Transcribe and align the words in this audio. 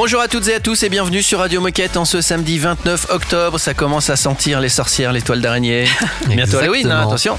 Bonjour 0.00 0.20
à 0.20 0.28
toutes 0.28 0.46
et 0.46 0.54
à 0.54 0.60
tous 0.60 0.84
et 0.84 0.88
bienvenue 0.90 1.24
sur 1.24 1.40
Radio 1.40 1.60
Moquette 1.60 1.96
en 1.96 2.04
ce 2.04 2.20
samedi 2.20 2.60
29 2.60 3.06
octobre. 3.10 3.58
Ça 3.58 3.74
commence 3.74 4.10
à 4.10 4.14
sentir 4.14 4.60
les 4.60 4.68
sorcières, 4.68 5.10
les 5.10 5.22
toiles 5.22 5.40
d'araignée. 5.40 5.86
Bientôt 6.28 6.58
Halloween, 6.58 6.88
hein, 6.88 7.00
attention. 7.00 7.36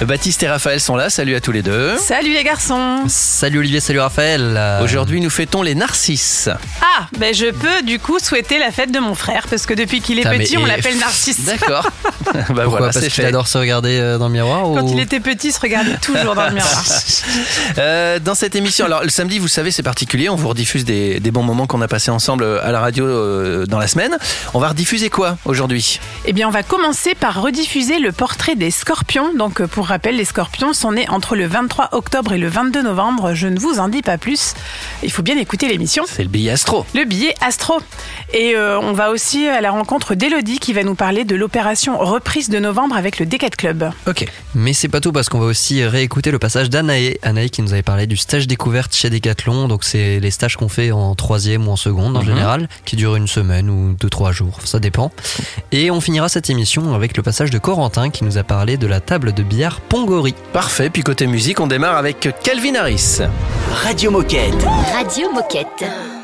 Baptiste 0.00 0.42
et 0.42 0.48
Raphaël 0.48 0.80
sont 0.80 0.96
là. 0.96 1.10
Salut 1.10 1.34
à 1.34 1.42
tous 1.42 1.52
les 1.52 1.60
deux. 1.60 1.98
Salut 1.98 2.32
les 2.32 2.44
garçons. 2.44 3.02
Salut 3.08 3.58
Olivier, 3.58 3.80
salut 3.80 4.00
Raphaël. 4.00 4.58
Aujourd'hui, 4.82 5.20
nous 5.20 5.28
fêtons 5.28 5.60
les 5.60 5.74
narcisses. 5.74 6.48
Ah, 6.80 7.08
ben 7.18 7.34
je 7.34 7.50
peux 7.50 7.82
du 7.84 7.98
coup 7.98 8.18
souhaiter 8.18 8.58
la 8.58 8.70
fête 8.70 8.90
de 8.90 9.00
mon 9.00 9.14
frère 9.14 9.46
parce 9.50 9.66
que 9.66 9.74
depuis 9.74 10.00
qu'il 10.00 10.18
est 10.18 10.24
Ah, 10.26 10.30
petit, 10.30 10.56
on 10.56 10.64
et- 10.64 10.68
l'appelle 10.70 10.96
Narcisse. 10.96 11.44
D'accord. 11.44 11.82
bah 12.24 12.32
Pourquoi 12.46 12.64
voilà, 12.64 12.90
Parce 12.90 13.06
qu'il 13.06 13.24
adore 13.26 13.48
se 13.48 13.58
regarder 13.58 13.98
euh, 13.98 14.16
dans 14.16 14.28
le 14.28 14.32
miroir 14.32 14.62
Quand 14.62 14.88
il 14.88 14.98
était 14.98 15.20
petit, 15.20 15.48
il 15.48 15.52
se 15.52 15.60
regardait 15.60 15.98
toujours 15.98 16.34
dans 16.34 16.46
le 16.48 16.54
miroir. 16.54 16.84
Euh, 17.76 18.18
dans 18.18 18.34
cette 18.34 18.56
émission, 18.56 18.86
alors 18.86 19.02
le 19.02 19.10
samedi, 19.10 19.38
vous 19.38 19.48
savez, 19.48 19.70
c'est 19.70 19.82
particulier. 19.82 20.30
On 20.30 20.36
vous 20.36 20.48
rediffuse 20.48 20.86
des, 20.86 21.20
des 21.20 21.30
bons 21.30 21.42
moments 21.42 21.66
qu'on 21.66 21.82
a 21.82 21.88
passés 21.88 21.97
ensemble 22.08 22.44
à 22.62 22.70
la 22.72 22.80
radio 22.80 23.04
euh, 23.04 23.66
dans 23.66 23.78
la 23.78 23.88
semaine. 23.88 24.16
On 24.54 24.58
va 24.58 24.68
rediffuser 24.68 25.10
quoi 25.10 25.36
aujourd'hui? 25.44 26.00
Eh 26.24 26.32
bien, 26.32 26.48
on 26.48 26.50
va 26.50 26.62
commencer 26.62 27.14
par 27.14 27.42
rediffuser 27.42 27.98
le 27.98 28.12
portrait 28.12 28.54
des 28.54 28.70
scorpions. 28.70 29.34
Donc, 29.34 29.60
euh, 29.60 29.66
pour 29.66 29.88
rappel, 29.88 30.16
les 30.16 30.24
scorpions 30.24 30.72
sont 30.72 30.92
nés 30.92 31.08
entre 31.08 31.36
le 31.36 31.46
23 31.46 31.90
octobre 31.92 32.32
et 32.32 32.38
le 32.38 32.48
22 32.48 32.82
novembre. 32.82 33.34
Je 33.34 33.48
ne 33.48 33.58
vous 33.58 33.80
en 33.80 33.88
dis 33.88 34.02
pas 34.02 34.18
plus. 34.18 34.54
Il 35.02 35.10
faut 35.10 35.22
bien 35.22 35.36
écouter 35.36 35.68
l'émission. 35.68 36.04
C'est 36.06 36.22
le 36.22 36.28
billet 36.28 36.52
astro. 36.52 36.86
Le 36.94 37.04
billet 37.04 37.34
Astro. 37.40 37.80
Et 38.32 38.54
euh, 38.54 38.78
on 38.80 38.92
va 38.92 39.10
aussi 39.10 39.48
à 39.48 39.60
la 39.60 39.70
rencontre 39.70 40.14
d'Elodie 40.14 40.58
qui 40.58 40.72
va 40.72 40.84
nous 40.84 40.94
parler 40.94 41.24
de 41.24 41.34
l'opération 41.34 41.98
reprise 41.98 42.48
de 42.48 42.58
novembre 42.58 42.96
avec 42.96 43.18
le 43.18 43.26
Decathlon 43.26 43.58
Club. 43.58 43.90
Ok. 44.06 44.24
Mais 44.54 44.72
c'est 44.72 44.88
pas 44.88 45.00
tout 45.00 45.10
parce 45.10 45.28
qu'on 45.28 45.40
va 45.40 45.46
aussi 45.46 45.84
réécouter 45.84 46.30
le 46.30 46.38
passage 46.38 46.70
d'Anaé. 46.70 47.18
Anaé 47.22 47.48
qui 47.50 47.60
nous 47.60 47.72
avait 47.72 47.82
parlé 47.82 48.06
du 48.06 48.16
stage 48.16 48.46
découverte 48.46 48.94
chez 48.94 49.10
Decathlon. 49.10 49.66
Donc 49.66 49.82
c'est 49.82 50.20
les 50.20 50.30
stages 50.30 50.56
qu'on 50.56 50.68
fait 50.68 50.92
en 50.92 51.14
troisième 51.16 51.66
ou 51.66 51.72
en 51.72 51.76
seconde 51.76 51.87
en 52.16 52.20
Mhm. 52.20 52.24
général, 52.24 52.68
qui 52.84 52.96
durent 52.96 53.16
une 53.16 53.26
semaine 53.28 53.68
ou 53.70 53.94
deux 53.98 54.08
trois 54.10 54.32
jours, 54.32 54.58
ça 54.64 54.78
dépend. 54.78 55.10
Et 55.72 55.90
on 55.90 56.00
finira 56.00 56.28
cette 56.28 56.50
émission 56.50 56.94
avec 56.94 57.16
le 57.16 57.22
passage 57.22 57.50
de 57.50 57.58
Corentin 57.58 58.10
qui 58.10 58.24
nous 58.24 58.38
a 58.38 58.42
parlé 58.42 58.76
de 58.76 58.86
la 58.86 59.00
table 59.00 59.32
de 59.32 59.42
billard 59.42 59.80
Pongori. 59.80 60.34
Parfait. 60.52 60.90
Puis 60.90 61.02
côté 61.02 61.26
musique, 61.26 61.60
on 61.60 61.66
démarre 61.66 61.96
avec 61.96 62.28
Calvin 62.42 62.74
Harris. 62.74 63.18
Radio 63.84 64.10
Moquette. 64.10 64.66
Radio 64.94 65.30
Moquette. 65.32 66.17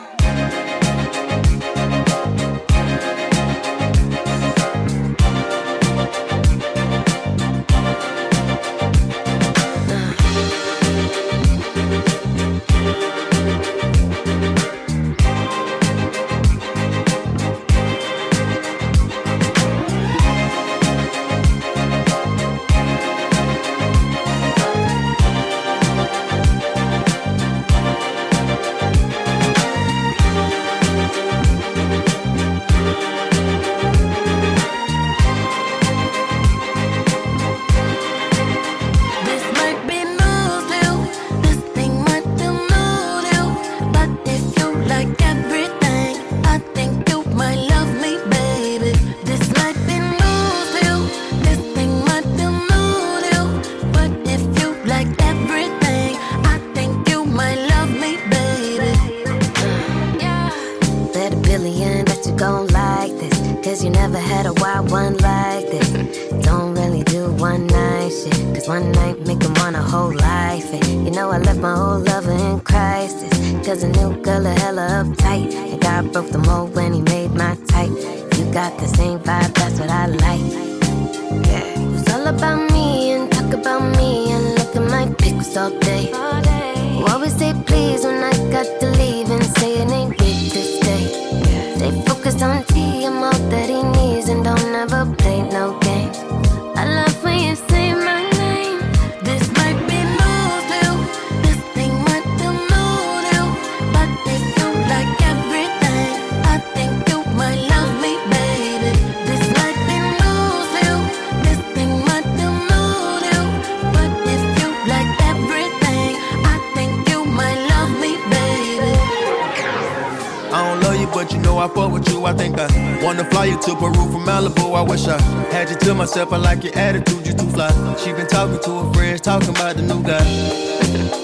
Too 127.37 127.49
fly. 127.51 127.97
She 127.99 128.13
been 128.13 128.27
talking 128.27 128.61
to 128.61 128.71
her 128.81 128.93
friends, 128.93 129.21
talking 129.21 129.51
about 129.51 129.77
the 129.77 129.83
new 129.83 130.03
guy. 130.03 131.21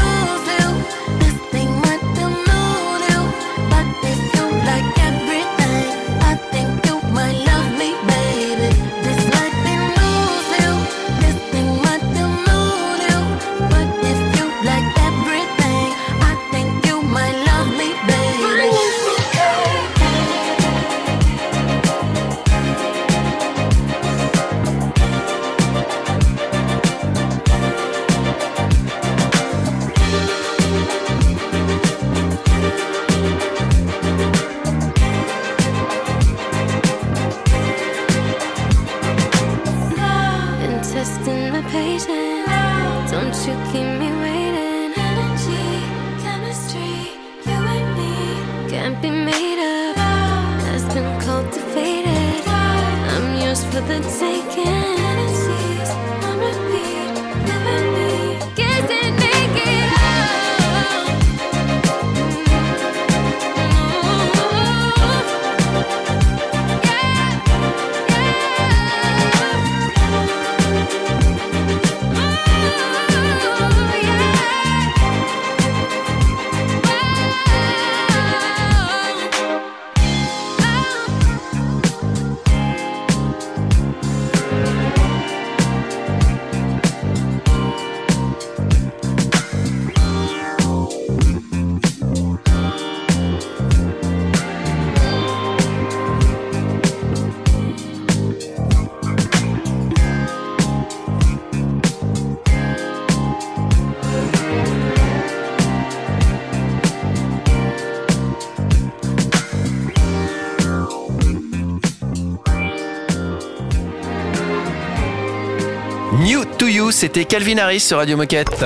c'était 117.01 117.25
Calvin 117.25 117.57
Harris 117.57 117.79
sur 117.79 117.97
Radio 117.97 118.15
Moquette. 118.15 118.63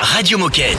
Radio 0.00 0.38
Moquette. 0.38 0.78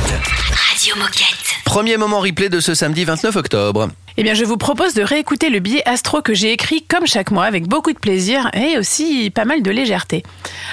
Radio 0.72 0.96
Moquette. 0.96 1.54
Premier 1.64 1.98
moment 1.98 2.20
replay 2.20 2.50
de 2.50 2.60
ce 2.60 2.74
samedi 2.74 3.06
29 3.06 3.36
octobre. 3.36 3.90
Eh 4.18 4.24
bien, 4.24 4.34
je 4.34 4.44
vous 4.44 4.58
propose 4.58 4.96
de 4.96 5.04
réécouter 5.04 5.52
le 5.52 5.60
billet 5.60 5.88
astro 5.88 6.24
que 6.24 6.34
j'ai 6.34 6.52
écrit 6.52 6.82
comme 6.82 7.06
chaque 7.06 7.30
mois 7.30 7.46
avec 7.46 7.68
beaucoup 7.68 7.94
de 7.94 8.00
plaisir 8.00 8.50
et 8.56 8.80
aussi 8.80 9.30
pas 9.30 9.46
mal 9.46 9.62
de 9.62 9.70
légèreté. 9.70 10.24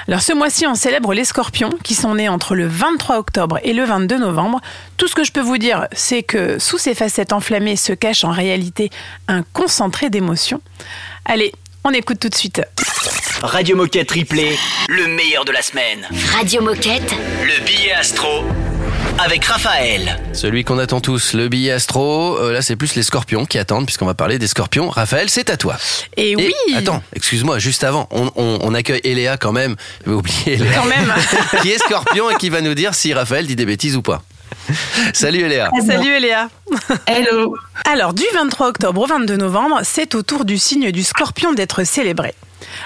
Alors, 0.09 0.23
ce 0.23 0.33
mois-ci, 0.33 0.67
on 0.67 0.75
célèbre 0.75 1.13
les 1.13 1.27
scorpions 1.27 1.75
qui 1.85 1.95
sont 1.95 2.15
nés 2.15 2.31
entre 2.31 2.55
le 2.55 2.67
23 2.67 3.19
octobre 3.19 3.59
et 3.63 3.75
le 3.75 3.85
22 3.85 4.17
novembre. 4.17 4.63
Tout 4.97 5.09
ce 5.09 5.15
que 5.15 5.25
je 5.25 5.33
peux 5.33 5.43
vous 5.43 5.59
dire, 5.59 5.87
c'est 5.93 6.23
que 6.23 6.59
sous 6.59 6.79
ces 6.79 6.95
facettes 6.95 7.35
enflammées 7.35 7.77
se 7.77 7.93
cache 7.93 8.25
en 8.25 8.31
réalité 8.31 8.89
un 9.29 9.43
concentré 9.53 10.09
d'émotions. 10.09 10.63
Allez, 11.27 11.53
on 11.85 11.91
écoute 11.91 12.19
tout 12.21 12.29
de 12.29 12.35
suite. 12.35 12.63
Radio 13.43 13.77
Moquette 13.77 14.09
triplé, 14.09 14.57
le 14.89 15.07
meilleur 15.09 15.45
de 15.45 15.53
la 15.53 15.63
semaine. 15.63 16.07
Radio 16.33 16.63
Moquette. 16.63 17.15
Le 17.45 17.65
billet 17.65 17.93
astro 17.93 18.45
avec 19.19 19.45
Raphaël. 19.45 20.21
Celui 20.33 20.65
qu'on 20.65 20.79
attend 20.79 21.01
tous, 21.01 21.35
le 21.35 21.49
billet 21.49 21.73
astro. 21.73 22.39
Euh, 22.39 22.53
là, 22.53 22.63
c'est 22.63 22.77
plus 22.77 22.95
les 22.95 23.03
scorpions 23.03 23.45
qui 23.47 23.59
attendent, 23.59 23.85
puisqu'on 23.85 24.07
va 24.07 24.15
parler 24.15 24.39
des 24.39 24.47
scorpions. 24.47 24.89
Raphaël, 24.89 25.29
c'est 25.29 25.51
à 25.51 25.57
toi. 25.57 25.77
Et, 26.17 26.35
oui, 26.37 26.53
Attends, 26.75 27.03
excuse-moi, 27.15 27.59
juste 27.59 27.85
avant, 27.85 28.09
on, 28.11 28.31
on- 28.37 28.59
on 28.63 28.75
accueille 28.75 29.01
Eléa 29.05 29.37
quand 29.37 29.53
même. 29.53 29.77
J'avais 30.05 30.17
oublié 30.17 30.55
Eléa. 30.55 30.73
quand 30.75 30.87
même. 30.87 31.13
qui 31.63 31.71
est 31.71 31.79
scorpion 31.79 32.31
et 32.31 32.37
qui 32.37 32.49
va 32.49 32.61
nous 32.63 32.75
dire 32.75 32.95
si 32.95 33.13
Raphaël 33.13 33.47
dit 33.47 33.57
des 33.57 33.67
bêtises 33.67 33.97
ou 33.97 34.03
pas. 34.03 34.23
Salut 35.13 35.41
Eléa. 35.41 35.71
Salut 35.87 36.11
Eléa. 36.11 36.49
Hello. 37.07 37.57
Alors, 37.85 38.15
du 38.15 38.25
23 38.35 38.69
octobre 38.69 39.03
au 39.03 39.07
22 39.07 39.37
novembre, 39.37 39.81
c'est 39.83 40.15
au 40.15 40.23
tour 40.23 40.45
du 40.45 40.59
signe 40.59 40.91
du 40.91 41.03
scorpion 41.03 41.53
d'être 41.53 41.85
célébré. 41.85 42.35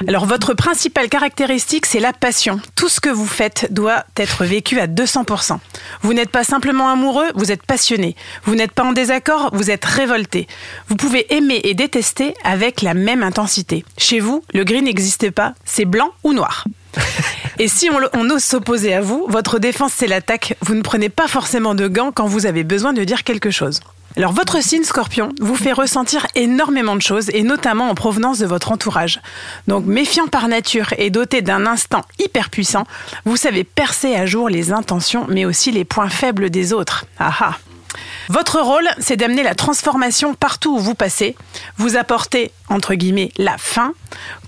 Alors, 0.09 0.27
votre 0.27 0.55
principale 0.55 1.09
caractéristique, 1.09 1.87
c'est 1.87 2.01
la 2.01 2.13
passion. 2.13 2.61
Tout 2.75 2.89
ce 2.89 3.01
que 3.01 3.09
vous 3.09 3.27
faites 3.27 3.73
doit 3.73 4.05
être 4.17 4.45
vécu 4.45 4.81
à 4.81 4.87
200%. 4.87 5.59
Vous 6.03 6.15
n'êtes 6.15 6.31
pas 6.31 6.45
simplement 6.45 6.89
amoureux, 6.89 7.29
vous 7.35 7.53
êtes 7.53 7.63
passionné. 7.63 8.17
Vous 8.45 8.55
n'êtes 8.55 8.73
pas 8.73 8.85
en 8.85 8.93
désaccord, 8.93 9.51
vous 9.53 9.71
êtes 9.71 9.85
révolté. 9.85 10.49
Vous 10.89 10.97
pouvez 10.97 11.33
aimer 11.35 11.61
et 11.65 11.75
détester 11.75 12.35
avec 12.45 12.83
la 12.83 12.95
même 12.95 13.23
intensité. 13.23 13.85
Chez 13.99 14.21
vous, 14.21 14.43
le 14.53 14.65
gris 14.65 14.83
n'existe 14.83 15.31
pas, 15.31 15.55
c'est 15.65 15.85
blanc 15.85 16.11
ou 16.25 16.33
noir. 16.33 16.65
Et 17.59 17.69
si 17.69 17.89
on, 17.91 18.31
ose 18.31 18.45
s'opposer 18.45 18.95
à 18.95 19.01
vous, 19.01 19.27
votre 19.29 19.59
défense 19.59 19.93
c'est 19.95 20.07
l'attaque. 20.07 20.57
Vous 20.61 20.75
ne 20.75 20.83
prenez 20.83 21.09
pas 21.09 21.27
forcément 21.27 21.75
de 21.75 21.89
gants 21.89 22.13
quand 22.13 22.27
vous 22.27 22.47
avez 22.47 22.65
besoin 22.65 22.93
de 22.93 23.03
dire 23.05 23.25
quelque 23.25 23.51
chose. 23.51 23.81
Alors 24.17 24.33
votre 24.33 24.63
signe 24.63 24.85
scorpion 24.85 25.31
vous 25.41 25.57
fait 25.57 25.73
ressentir 25.73 26.27
énormément 26.35 26.97
de 26.97 27.03
choses 27.03 27.29
et 27.31 27.43
notamment 27.43 27.91
en 27.91 27.95
provenance 27.95 28.39
de 28.39 28.47
votre 28.47 28.73
entourage. 28.73 29.21
Donc 29.69 29.85
méfiant 29.85 30.27
par 30.27 30.49
nature 30.49 30.95
et 30.97 31.11
doté 31.11 31.43
d'un 31.43 31.67
instinct 31.67 32.03
hyper 32.19 32.49
puissant, 32.49 32.85
vous 33.25 33.37
savez 33.37 33.65
percer 33.65 34.15
à 34.15 34.25
jour 34.25 34.49
les 34.49 34.73
intentions 34.73 35.27
mais 35.29 35.45
aussi 35.45 35.71
les 35.71 35.85
points 35.85 36.09
faibles 36.09 36.51
des 36.51 36.73
autres. 36.73 37.05
Ah 37.19 37.33
ah. 37.41 37.59
Votre 38.29 38.61
rôle, 38.61 38.89
c'est 38.99 39.17
d'amener 39.17 39.43
la 39.43 39.55
transformation 39.55 40.35
partout 40.35 40.75
où 40.77 40.79
vous 40.79 40.95
passez, 40.95 41.37
vous 41.77 41.97
apporter, 41.97 42.51
entre 42.69 42.95
guillemets, 42.95 43.31
la 43.37 43.57
fin 43.57 43.93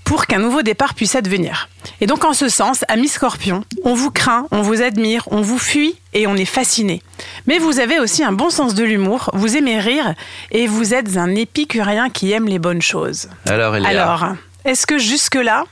pour 0.09 0.25
qu'un 0.25 0.39
nouveau 0.39 0.63
départ 0.63 0.95
puisse 0.95 1.13
advenir. 1.13 1.69
Et 2.01 2.07
donc 2.07 2.25
en 2.25 2.33
ce 2.33 2.49
sens, 2.49 2.83
ami 2.87 3.07
Scorpion, 3.07 3.63
on 3.83 3.93
vous 3.93 4.09
craint, 4.09 4.47
on 4.49 4.63
vous 4.63 4.81
admire, 4.81 5.21
on 5.29 5.41
vous 5.41 5.59
fuit 5.59 5.97
et 6.15 6.25
on 6.25 6.35
est 6.35 6.45
fasciné. 6.45 7.03
Mais 7.45 7.59
vous 7.59 7.79
avez 7.79 7.99
aussi 7.99 8.23
un 8.23 8.31
bon 8.31 8.49
sens 8.49 8.73
de 8.73 8.83
l'humour, 8.83 9.29
vous 9.33 9.55
aimez 9.55 9.77
rire 9.77 10.15
et 10.49 10.65
vous 10.65 10.95
êtes 10.95 11.15
un 11.17 11.35
épicurien 11.35 12.09
qui 12.09 12.31
aime 12.31 12.47
les 12.47 12.57
bonnes 12.57 12.81
choses. 12.81 13.29
Alors. 13.45 13.75
Alors, 13.75 14.35
est-ce 14.65 14.87
que 14.87 14.97
jusque-là, 14.97 15.65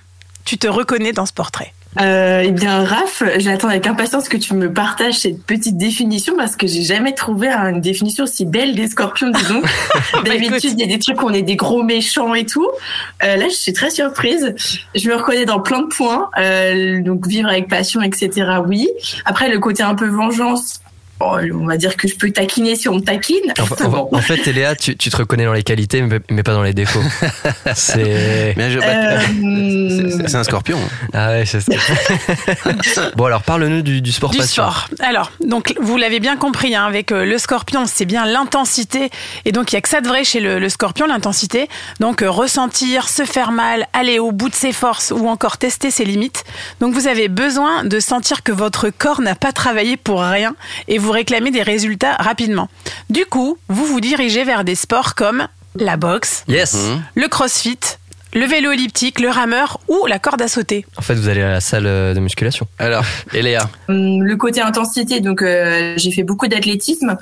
tu 0.46 0.60
te 0.60 0.68
reconnais 0.68 1.14
dans 1.14 1.26
ce 1.26 1.34
portrait? 1.34 1.74
Euh, 2.00 2.44
eh 2.46 2.52
bien, 2.52 2.84
Raph, 2.84 3.24
j'attends 3.38 3.70
avec 3.70 3.88
impatience 3.88 4.30
que 4.30 4.38
tu 4.38 4.54
me 4.54 4.72
partages 4.72 5.16
cette 5.16 5.44
petite 5.44 5.78
définition 5.78 6.36
parce 6.38 6.56
que 6.56 6.68
j'ai 6.68 6.84
jamais 6.84 7.14
trouvé 7.14 7.50
une 7.50 7.82
définition 7.82 8.26
aussi 8.26 8.46
belle 8.46 8.76
des 8.76 8.88
scorpions, 8.88 9.32
disons. 9.32 9.62
D'habitude, 10.26 10.74
il 10.74 10.80
y 10.80 10.84
a 10.84 10.88
des 10.88 11.00
trucs 11.00 11.22
où 11.22 11.26
on 11.26 11.34
est 11.34 11.42
des 11.42 11.56
gros 11.56 11.84
méchants 11.84 12.34
et 12.36 12.46
tout. 12.46 12.70
Euh, 13.24 13.36
là, 13.36 13.48
je 13.50 13.56
suis 13.56 13.74
très 13.74 13.90
surprise. 13.90 14.54
Je 14.96 15.10
me 15.10 15.16
reconnais 15.16 15.46
dans 15.46 15.60
plein 15.60 15.82
de 15.82 15.88
points. 15.88 16.30
Euh, 16.38 17.02
donc, 17.02 17.28
vivre 17.28 17.50
avec 17.50 17.68
passion, 17.68 18.02
etc. 18.02 18.58
Oui. 18.68 18.88
Après, 19.26 19.50
le 19.50 19.60
côté 19.60 19.84
un 19.84 19.96
peu 19.96 20.08
vengeance. 20.08 20.82
Bon, 21.20 21.38
on 21.62 21.66
va 21.66 21.78
dire 21.78 21.96
que 21.98 22.08
je 22.08 22.16
peux 22.16 22.32
taquiner 22.32 22.76
si 22.76 22.88
on 22.90 22.96
me 22.96 23.02
taquine. 23.02 23.54
En, 23.60 23.64
en- 23.86 23.90
Bon. 23.98 24.10
en 24.12 24.22
fait, 24.22 24.46
Léa, 24.48 24.76
tu, 24.76 24.96
tu 24.98 25.10
te 25.10 25.18
reconnais 25.18 25.46
dans 25.46 25.54
les 25.54 25.64
qualités, 25.64 26.02
mais, 26.02 26.20
mais 26.30 26.44
pas 26.44 26.54
dans 26.54 26.64
les 26.64 26.74
défauts. 26.74 27.02
C'est. 27.76 28.54
Euh, 28.58 29.18
c'est- 30.28 30.36
un 30.36 30.44
scorpion. 30.44 30.78
Ah 31.14 31.30
ouais, 31.30 31.46
c'est 31.46 31.62
ça. 31.62 31.72
bon, 33.16 33.26
alors 33.26 33.42
parle-nous 33.44 33.82
du, 33.82 34.02
du 34.02 34.12
sport 34.12 34.32
Du 34.32 34.38
passion. 34.38 34.64
sport. 34.64 34.88
Alors, 35.00 35.32
donc 35.44 35.74
vous 35.80 35.98
l'avez 35.98 36.20
bien 36.20 36.38
compris, 36.38 36.76
hein, 36.76 36.86
avec 36.86 37.12
euh, 37.12 37.26
le 37.26 37.38
scorpion, 37.38 37.86
c'est 37.86 38.06
bien 38.06 38.26
l'intensité. 38.26 39.10
Et 39.46 39.52
donc, 39.52 39.72
il 39.72 39.76
y 39.76 39.78
a 39.78 39.82
que 39.82 39.90
ça 39.90 40.02
de 40.02 40.08
vrai 40.08 40.24
chez 40.24 40.40
le, 40.40 40.60
le 40.60 40.70
scorpion, 40.70 41.08
l'intensité. 41.08 41.68
Donc, 42.00 42.22
euh, 42.22 42.30
ressentir, 42.30 43.10
se 43.10 43.24
faire 43.26 43.52
mal, 43.52 43.88
aller 43.94 44.20
au 44.20 44.32
bout 44.32 44.50
de 44.50 44.56
ses 44.56 44.74
forces 44.74 45.12
ou 45.16 45.28
encore 45.28 45.58
tester 45.58 45.92
ses 45.92 46.06
limites. 46.06 46.44
Donc, 46.82 46.94
vous 46.94 47.08
avez 47.08 47.28
besoin 47.30 47.84
de 47.84 48.00
sentir 48.00 48.44
que 48.44 48.52
votre 48.52 48.90
corps 48.90 49.22
n'a 49.22 49.36
pas 49.36 49.52
travaillé 49.52 49.98
pour 49.98 50.22
rien 50.22 50.56
et 50.88 50.98
vous 50.98 51.07
réclamez 51.12 51.52
des 51.52 51.64
résultats 51.64 52.14
rapidement. 52.16 52.70
Du 53.10 53.26
coup, 53.26 53.58
vous 53.70 53.86
vous 53.86 54.02
dirigez 54.02 54.44
vers 54.44 54.64
des 54.64 54.76
sports 54.76 55.16
comme 55.16 55.48
la 55.80 55.98
boxe, 55.98 56.44
Yes. 56.48 56.74
Mhm. 56.74 57.02
le 57.16 57.28
crossfit, 57.28 57.80
le 58.34 58.46
vélo 58.46 58.72
elliptique, 58.72 59.20
le 59.20 59.30
rameur 59.30 59.80
ou 59.88 60.06
la 60.08 60.20
corde 60.20 60.42
à 60.42 60.48
sauter. 60.48 60.86
En 60.98 61.02
fait, 61.02 61.16
vous 61.16 61.28
allez 61.30 61.42
à 61.42 61.52
la 61.52 61.62
salle 61.62 61.86
euh, 61.88 62.14
de 62.14 62.20
musculation. 62.20 62.68
Alors, 62.80 63.04
Eléa. 63.34 63.70
Hum, 63.90 64.24
le 64.24 64.36
côté 64.38 64.62
intensité, 64.62 65.20
donc 65.22 65.42
euh, 65.42 65.94
j'ai 65.98 66.12
fait 66.12 66.24
beaucoup 66.24 66.48
d'athlétisme 66.48 67.18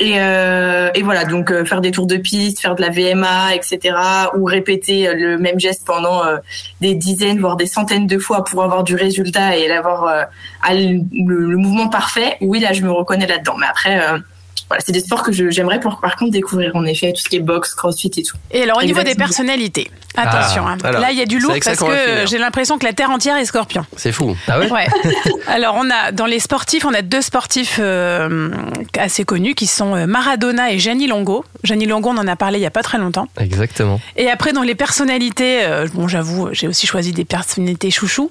et, 0.00 0.14
euh, 0.16 0.90
et 0.94 1.02
voilà 1.02 1.24
donc 1.24 1.50
euh, 1.50 1.64
faire 1.64 1.80
des 1.80 1.90
tours 1.90 2.06
de 2.06 2.16
piste, 2.16 2.60
faire 2.60 2.74
de 2.74 2.82
la 2.82 2.90
VMA, 2.90 3.54
etc. 3.54 3.96
ou 4.36 4.44
répéter 4.44 5.08
euh, 5.08 5.14
le 5.14 5.38
même 5.38 5.58
geste 5.58 5.84
pendant 5.86 6.24
euh, 6.24 6.36
des 6.80 6.94
dizaines 6.94 7.40
voire 7.40 7.56
des 7.56 7.66
centaines 7.66 8.06
de 8.06 8.18
fois 8.18 8.44
pour 8.44 8.62
avoir 8.62 8.84
du 8.84 8.94
résultat 8.94 9.56
et 9.56 9.66
l'avoir 9.66 10.04
euh, 10.04 10.22
le, 10.70 11.50
le 11.50 11.56
mouvement 11.56 11.88
parfait. 11.88 12.36
Oui 12.40 12.60
là 12.60 12.72
je 12.72 12.82
me 12.82 12.90
reconnais 12.90 13.26
là-dedans, 13.26 13.56
mais 13.58 13.66
après 13.66 14.00
euh, 14.00 14.18
voilà 14.68 14.82
c'est 14.84 14.92
des 14.92 15.00
sports 15.00 15.22
que 15.22 15.32
j'aimerais 15.32 15.80
pour 15.80 16.00
par 16.00 16.16
contre 16.16 16.32
découvrir 16.32 16.74
en 16.76 16.84
effet 16.84 17.12
tout 17.12 17.22
ce 17.22 17.28
qui 17.28 17.36
est 17.36 17.40
boxe, 17.40 17.74
crossfit 17.74 18.10
et 18.16 18.22
tout. 18.22 18.36
Et 18.50 18.62
alors 18.62 18.78
au 18.78 18.82
niveau 18.82 19.02
des 19.02 19.14
personnalités, 19.14 19.90
attention, 20.16 20.64
Ah, 20.66 20.72
hein. 20.72 20.78
alors, 20.84 21.00
là 21.00 21.10
il 21.10 21.18
y 21.18 21.22
a 21.22 21.26
du 21.26 21.38
lourd 21.38 21.54
parce 21.64 21.78
que 21.78 22.26
j'ai 22.26 22.38
l'impression 22.38 22.78
que 22.78 22.84
la 22.84 22.92
terre 22.92 23.10
entière 23.10 23.36
est 23.36 23.44
scorpion. 23.44 23.84
C'est 23.96 24.12
fou. 24.12 24.36
Ah 24.46 24.58
ouais 24.58 24.70
Ouais. 24.70 24.86
alors 25.46 25.76
on 25.78 25.88
a 25.90 26.12
dans 26.12 26.26
les 26.26 26.38
sportifs, 26.38 26.84
on 26.84 26.92
a 26.94 27.02
deux 27.02 27.22
sportifs 27.22 27.78
euh, 27.80 28.50
assez 28.98 29.24
connus 29.24 29.54
qui 29.54 29.66
sont 29.66 29.94
euh, 29.94 30.06
Maradona 30.06 30.72
et 30.72 30.78
Gianni 30.78 31.06
Longo. 31.06 31.44
Gianni 31.64 31.86
Longo, 31.86 32.10
on 32.10 32.18
en 32.18 32.28
a 32.28 32.36
parlé 32.36 32.58
il 32.58 32.62
y 32.62 32.66
a 32.66 32.70
pas 32.70 32.82
très 32.82 32.98
longtemps. 32.98 33.28
Exactement. 33.40 34.00
Et 34.16 34.28
après 34.30 34.52
dans 34.52 34.62
les 34.62 34.74
personnalités, 34.74 35.64
euh, 35.64 35.86
bon 35.94 36.08
j'avoue, 36.08 36.48
j'ai 36.52 36.68
aussi 36.68 36.86
choisi 36.86 37.12
des 37.12 37.24
personnalités 37.24 37.90
chouchou. 37.90 38.30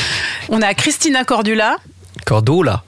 on 0.50 0.60
a 0.62 0.74
Christina 0.74 1.24
Cordula, 1.24 1.76
Cordula. 2.26 2.82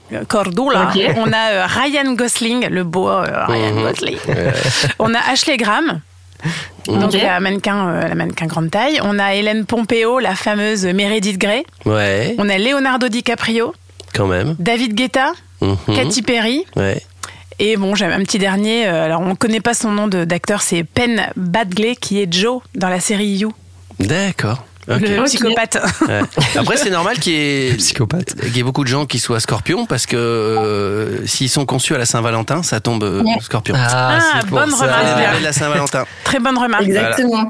Ok. 0.95 1.01
On 1.17 1.31
a 1.33 1.51
euh, 1.51 1.65
Ryan 1.65 2.13
Gosling, 2.13 2.67
le 2.69 2.83
beau 2.83 3.09
euh, 3.09 3.45
Ryan 3.47 3.73
Mhm. 3.73 3.83
Gosling. 3.83 4.17
On 4.99 5.13
a 5.13 5.19
Ashley 5.31 5.57
Graham. 5.57 6.01
Donc 6.87 7.13
la 7.13 7.39
mannequin, 7.39 7.87
euh, 7.89 8.07
la 8.07 8.15
mannequin 8.15 8.47
grande 8.47 8.71
taille. 8.71 8.99
On 9.03 9.19
a 9.19 9.35
Hélène 9.35 9.65
Pompeo, 9.65 10.19
la 10.19 10.33
fameuse 10.35 10.85
Meredith 10.85 11.37
Grey. 11.37 11.63
Ouais, 11.85 12.35
On 12.39 12.49
a 12.49 12.57
Leonardo 12.57 13.07
DiCaprio, 13.09 13.73
quand 14.15 14.25
même. 14.27 14.55
David 14.59 14.95
Guetta, 14.95 15.33
Mhm. 15.61 15.77
Katy 15.95 16.21
Perry. 16.23 16.65
Ouais. 16.75 17.01
Et 17.59 17.77
bon, 17.77 17.93
j'avais 17.93 18.13
un 18.15 18.23
petit 18.23 18.39
dernier. 18.39 18.87
euh, 18.87 19.05
alors, 19.05 19.21
on 19.21 19.29
ne 19.29 19.33
connaît 19.35 19.59
pas 19.61 19.75
son 19.75 19.91
nom 19.91 20.07
de- 20.07 20.25
d'acteur, 20.25 20.61
c'est 20.63 20.83
Penn 20.83 21.27
Badgley, 21.35 21.95
qui 21.95 22.19
est 22.19 22.31
Joe 22.33 22.61
dans 22.73 22.89
la 22.89 22.99
série 22.99 23.27
You, 23.27 23.53
D'accord. 23.99 24.63
Le 24.99 25.23
psychopathe. 25.23 25.77
Ouais. 26.07 26.21
Après, 26.55 26.77
c'est 26.77 26.89
normal 26.89 27.19
qu'il 27.19 27.33
y, 27.33 27.67
ait, 27.69 27.73
Psychopathe. 27.75 28.35
qu'il 28.39 28.55
y 28.55 28.59
ait 28.59 28.63
beaucoup 28.63 28.83
de 28.83 28.89
gens 28.89 29.05
qui 29.05 29.19
soient 29.19 29.39
scorpions 29.39 29.85
parce 29.85 30.05
que 30.05 30.15
euh, 30.17 31.25
s'ils 31.27 31.49
sont 31.49 31.65
conçus 31.65 31.95
à 31.95 31.97
la 31.97 32.05
Saint-Valentin, 32.05 32.63
ça 32.63 32.79
tombe 32.79 33.03
euh, 33.03 33.23
scorpion. 33.41 33.75
Ah, 33.77 34.19
pour 34.47 34.59
bonne 34.59 34.71
ça. 34.71 34.85
remarque. 34.85 35.41
La 35.41 35.53
Saint-Valentin. 35.53 36.05
Très 36.23 36.39
bonne 36.39 36.57
remarque. 36.57 36.83
Exactement. 36.83 37.49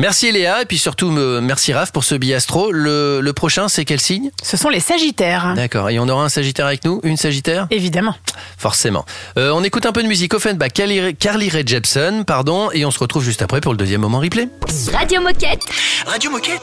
Merci 0.00 0.30
Léa 0.30 0.62
et 0.62 0.64
puis 0.64 0.78
surtout 0.78 1.10
me- 1.10 1.40
merci 1.40 1.72
Raph 1.72 1.90
pour 1.90 2.04
ce 2.04 2.14
biastro. 2.14 2.70
Le, 2.70 3.20
le 3.20 3.32
prochain, 3.32 3.66
c'est 3.68 3.84
quel 3.84 4.00
signe? 4.00 4.30
Ce 4.44 4.56
sont 4.56 4.68
les 4.68 4.78
Sagittaires. 4.78 5.54
D'accord. 5.56 5.90
Et 5.90 5.98
on 5.98 6.08
aura 6.08 6.24
un 6.24 6.28
Sagittaire 6.28 6.66
avec 6.66 6.84
nous 6.84 7.00
Une 7.02 7.16
Sagittaire? 7.16 7.66
Évidemment. 7.72 8.14
Forcément. 8.58 9.04
Euh, 9.36 9.50
on 9.52 9.64
écoute 9.64 9.86
un 9.86 9.92
peu 9.92 10.02
de 10.04 10.08
musique 10.08 10.34
Offenbach, 10.34 10.68
Carly, 10.72 11.16
Carly 11.16 11.48
Rae 11.48 11.62
Jepsen, 11.66 12.24
pardon, 12.24 12.70
et 12.72 12.84
on 12.84 12.92
se 12.92 12.98
retrouve 13.00 13.24
juste 13.24 13.42
après 13.42 13.60
pour 13.60 13.72
le 13.72 13.76
deuxième 13.78 14.00
moment 14.00 14.20
replay. 14.20 14.48
Radio 14.92 15.20
Moquette. 15.20 15.62
Radio 16.06 16.30
Moquette? 16.30 16.57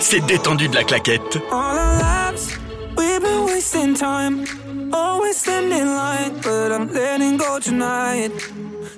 C'est 0.00 0.24
détendu 0.26 0.68
de 0.68 0.74
la 0.74 0.84
claquette. 0.84 1.38
All 1.50 1.76
our 1.78 1.98
lives, 1.98 2.58
we've 2.96 3.20
been 3.20 3.44
wasting 3.46 3.94
time. 3.94 4.44
Always 4.92 5.36
standing 5.36 5.78
in 5.78 5.86
line, 5.86 6.40
but 6.42 6.70
I'm 6.70 6.92
letting 6.92 7.36
go 7.36 7.58
tonight. 7.58 8.30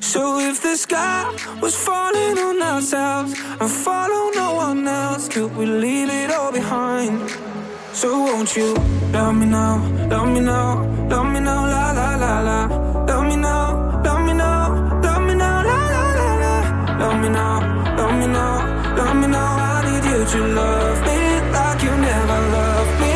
So 0.00 0.38
if 0.38 0.60
the 0.62 0.76
sky 0.76 1.24
was 1.62 1.74
falling 1.74 2.38
on 2.38 2.60
ourselves 2.62 3.34
and 3.60 3.70
follow 3.70 4.30
no 4.34 4.54
one 4.54 4.86
else, 4.86 5.28
could 5.28 5.56
we 5.56 5.66
leave 5.66 6.10
it 6.10 6.30
all 6.30 6.52
behind? 6.52 7.30
So 7.92 8.08
won't 8.18 8.54
you 8.56 8.74
love 9.12 9.34
me 9.34 9.46
now, 9.46 9.78
love 10.10 10.28
me 10.28 10.40
now, 10.40 10.84
love 11.08 11.32
me 11.32 11.40
now, 11.40 11.66
la 11.66 11.92
la 11.92 12.16
la 12.16 12.40
la. 12.40 12.66
Love 13.06 13.26
me 13.26 13.36
now, 13.36 14.02
love 14.04 14.20
me 14.26 14.34
now, 14.34 15.00
love 15.02 15.22
me 15.22 15.34
now, 15.34 15.62
la 15.64 15.78
la 15.94 16.04
la 16.18 16.28
la. 16.42 16.98
Love 16.98 17.20
me 17.22 17.28
now, 17.28 17.96
love 17.96 18.14
me 18.18 18.26
now, 18.26 18.65
you 20.36 20.46
love 20.48 21.00
me 21.08 21.18
like 21.56 21.82
you 21.82 21.94
never 21.96 22.40
loved 22.56 22.94
me. 23.02 23.14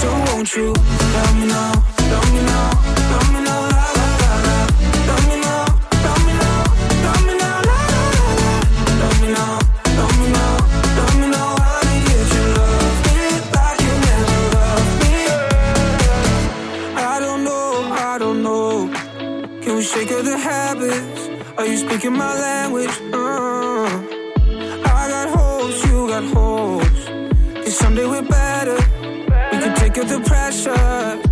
So 0.00 0.08
won't 0.26 0.50
you 0.56 0.68
love 1.14 1.34
me 1.38 1.46
now, 1.54 1.72
me 2.32 2.40
now, 2.50 2.70
me 3.32 3.40
now, 3.48 3.60
la 3.74 3.84
la 3.98 4.06
la 4.18 5.16
me 5.28 5.36
now, 5.46 5.64
me 6.18 6.32
now, 6.44 7.18
me 7.26 7.34
now, 7.42 7.56
la 7.68 7.78
la 7.88 8.06
la 9.00 9.08
me 9.20 9.26
now, 9.36 9.52
me 9.96 10.26
now, 10.36 11.10
me 11.20 11.26
now. 11.34 11.50
Need 12.06 12.28
you 12.36 12.44
love 12.58 12.96
me 13.06 13.18
like 13.56 13.80
you 13.86 13.94
never 14.06 14.38
loved 14.54 14.94
me. 15.02 15.16
I 17.12 17.16
don't 17.24 17.42
know, 17.48 17.66
I 18.10 18.18
don't 18.22 18.40
know. 18.46 18.70
Can 19.62 19.72
we 19.76 19.82
shake 19.82 20.10
of 20.12 20.24
the 20.24 20.38
habits? 20.38 21.20
Are 21.58 21.66
you 21.66 21.76
speaking 21.76 22.14
my 22.16 22.32
language? 22.46 23.01
Someday 27.94 28.08
we're 28.08 28.22
better. 28.22 28.76
We 29.52 29.58
could 29.58 29.76
take 29.76 29.98
up 29.98 30.08
the 30.08 30.20
pressure. 30.20 31.31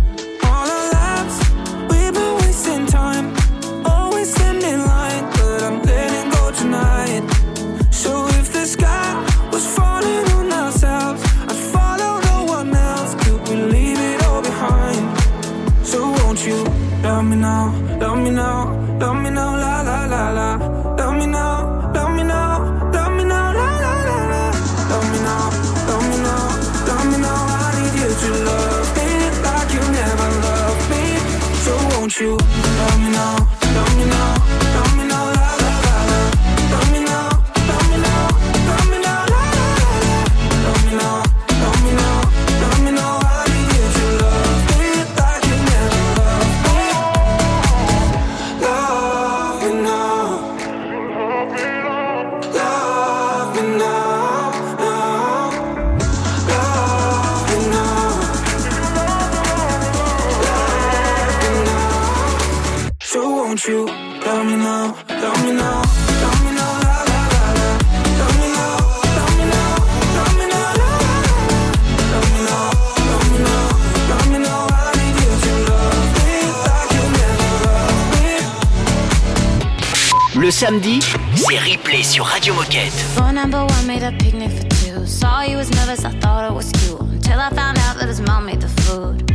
Samedi, 80.61 80.99
c'est 81.33 81.57
replay 81.57 82.03
sur 82.03 82.23
Radio 82.23 82.53
Moquette. 82.53 82.93
Phone 83.15 83.33
number 83.33 83.65
one 83.65 83.87
made 83.87 84.03
a 84.03 84.11
picnic 84.11 84.51
for 84.51 84.67
two. 84.67 85.07
Saw 85.07 85.41
you 85.41 85.57
was 85.57 85.71
nervous, 85.71 86.05
I 86.05 86.11
thought 86.19 86.47
it 86.47 86.53
was 86.53 86.71
cute. 86.71 87.01
Until 87.01 87.39
I 87.39 87.49
found 87.49 87.79
out 87.79 87.97
that 87.97 88.07
his 88.07 88.21
mom 88.21 88.45
made 88.45 88.61
the 88.61 88.69
food. 88.83 89.31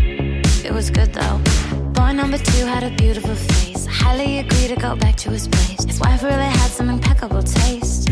It 0.64 0.72
was 0.72 0.88
good 0.88 1.12
though. 1.12 1.40
Boy 1.94 2.12
number 2.12 2.38
two 2.38 2.64
had 2.64 2.84
a 2.84 2.90
beautiful 2.94 3.34
face. 3.34 3.88
I 3.88 3.90
highly 3.90 4.38
agree 4.38 4.68
to 4.68 4.76
go 4.76 4.94
back 4.94 5.16
to 5.24 5.30
his 5.30 5.48
place. 5.48 5.82
His 5.84 5.98
wife 5.98 6.22
really 6.22 6.50
had 6.60 6.70
some 6.70 6.88
impeccable 6.88 7.42
taste. 7.42 8.08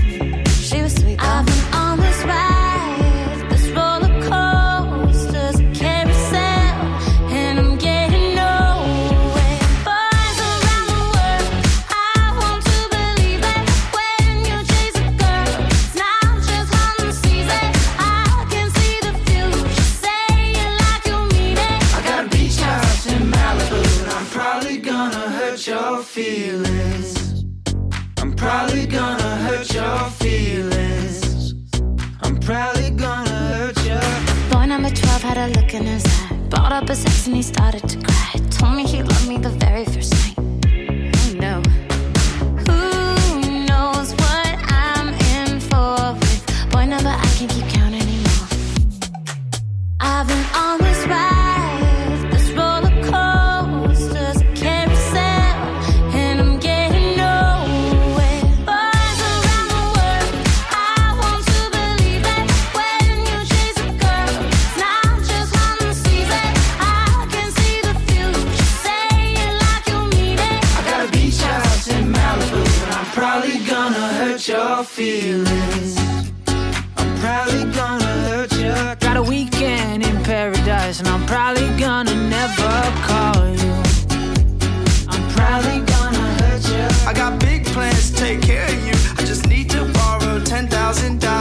She 0.51 0.83
was 0.83 0.97
sweet. 0.97 1.21
Though. 1.21 1.39
I've 1.39 1.47
been 1.47 1.65
on 1.73 2.01
this 2.01 2.21
ride, 2.25 2.54
he 37.35 37.43
started 37.43 37.89
to 37.89 37.99
cry. 37.99 38.24
Probably 81.65 81.81
gonna 81.81 82.15
never 82.29 82.73
call 83.07 83.49
you. 83.57 83.73
I'm 85.09 85.29
probably 85.33 85.81
gonna 85.81 86.19
hurt 86.41 86.69
you. 86.69 87.09
I 87.09 87.13
got 87.15 87.41
big 87.41 87.65
plans 87.67 88.11
to 88.11 88.17
take 88.17 88.43
care 88.43 88.67
of 88.67 88.87
you. 88.87 88.93
I 89.17 89.25
just 89.25 89.49
need 89.49 89.71
to 89.71 89.91
borrow 89.93 90.41
ten 90.41 90.69
thousand 90.69 91.21
dollars. 91.21 91.34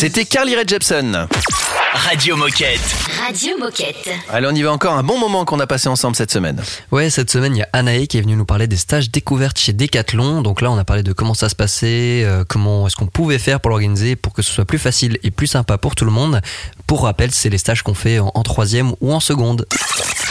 C'était 0.00 0.24
Carly 0.24 0.56
Rae 0.56 0.64
Jepsen. 0.66 1.28
Radio 1.92 2.34
Moquette. 2.34 2.80
Radio 3.26 3.58
Moquette. 3.58 4.08
Allez, 4.30 4.46
on 4.50 4.54
y 4.54 4.62
va 4.62 4.72
encore 4.72 4.94
un 4.94 5.02
bon 5.02 5.18
moment 5.18 5.44
qu'on 5.44 5.60
a 5.60 5.66
passé 5.66 5.90
ensemble 5.90 6.16
cette 6.16 6.30
semaine. 6.30 6.62
Ouais, 6.90 7.10
cette 7.10 7.30
semaine, 7.30 7.54
il 7.54 7.58
y 7.58 7.62
a 7.62 7.68
Anaé 7.74 8.06
qui 8.06 8.16
est 8.16 8.22
venue 8.22 8.34
nous 8.34 8.46
parler 8.46 8.66
des 8.66 8.78
stages 8.78 9.10
découvertes 9.10 9.58
chez 9.58 9.74
Decathlon. 9.74 10.40
Donc 10.40 10.62
là, 10.62 10.70
on 10.70 10.78
a 10.78 10.84
parlé 10.84 11.02
de 11.02 11.12
comment 11.12 11.34
ça 11.34 11.50
se 11.50 11.54
passait, 11.54 12.22
euh, 12.24 12.44
comment 12.48 12.86
est-ce 12.86 12.96
qu'on 12.96 13.08
pouvait 13.08 13.38
faire 13.38 13.60
pour 13.60 13.68
l'organiser 13.68 14.16
pour 14.16 14.32
que 14.32 14.40
ce 14.40 14.50
soit 14.50 14.64
plus 14.64 14.78
facile 14.78 15.18
et 15.22 15.30
plus 15.30 15.48
sympa 15.48 15.76
pour 15.76 15.94
tout 15.94 16.06
le 16.06 16.12
monde. 16.12 16.40
Pour 16.90 17.04
rappel, 17.04 17.30
c'est 17.30 17.50
les 17.50 17.58
stages 17.58 17.82
qu'on 17.82 17.94
fait 17.94 18.18
en, 18.18 18.32
en 18.34 18.42
troisième 18.42 18.94
ou 19.00 19.12
en 19.12 19.20
seconde. 19.20 19.64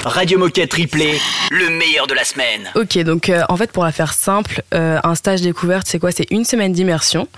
Radio 0.03 0.37
Moquette 0.37 0.73
Replay, 0.73 1.17
le 1.51 1.69
meilleur 1.69 2.05
de 2.05 2.13
la 2.13 2.25
semaine. 2.25 2.69
Ok, 2.75 2.97
donc 2.97 3.29
euh, 3.29 3.43
en 3.47 3.55
fait 3.55 3.71
pour 3.71 3.85
la 3.85 3.93
faire 3.93 4.11
simple, 4.11 4.61
euh, 4.73 4.99
un 5.05 5.15
stage 5.15 5.41
découverte 5.41 5.87
c'est 5.87 5.99
quoi? 5.99 6.11
C'est 6.11 6.27
une 6.31 6.43
semaine 6.43 6.73
d'immersion. 6.73 7.29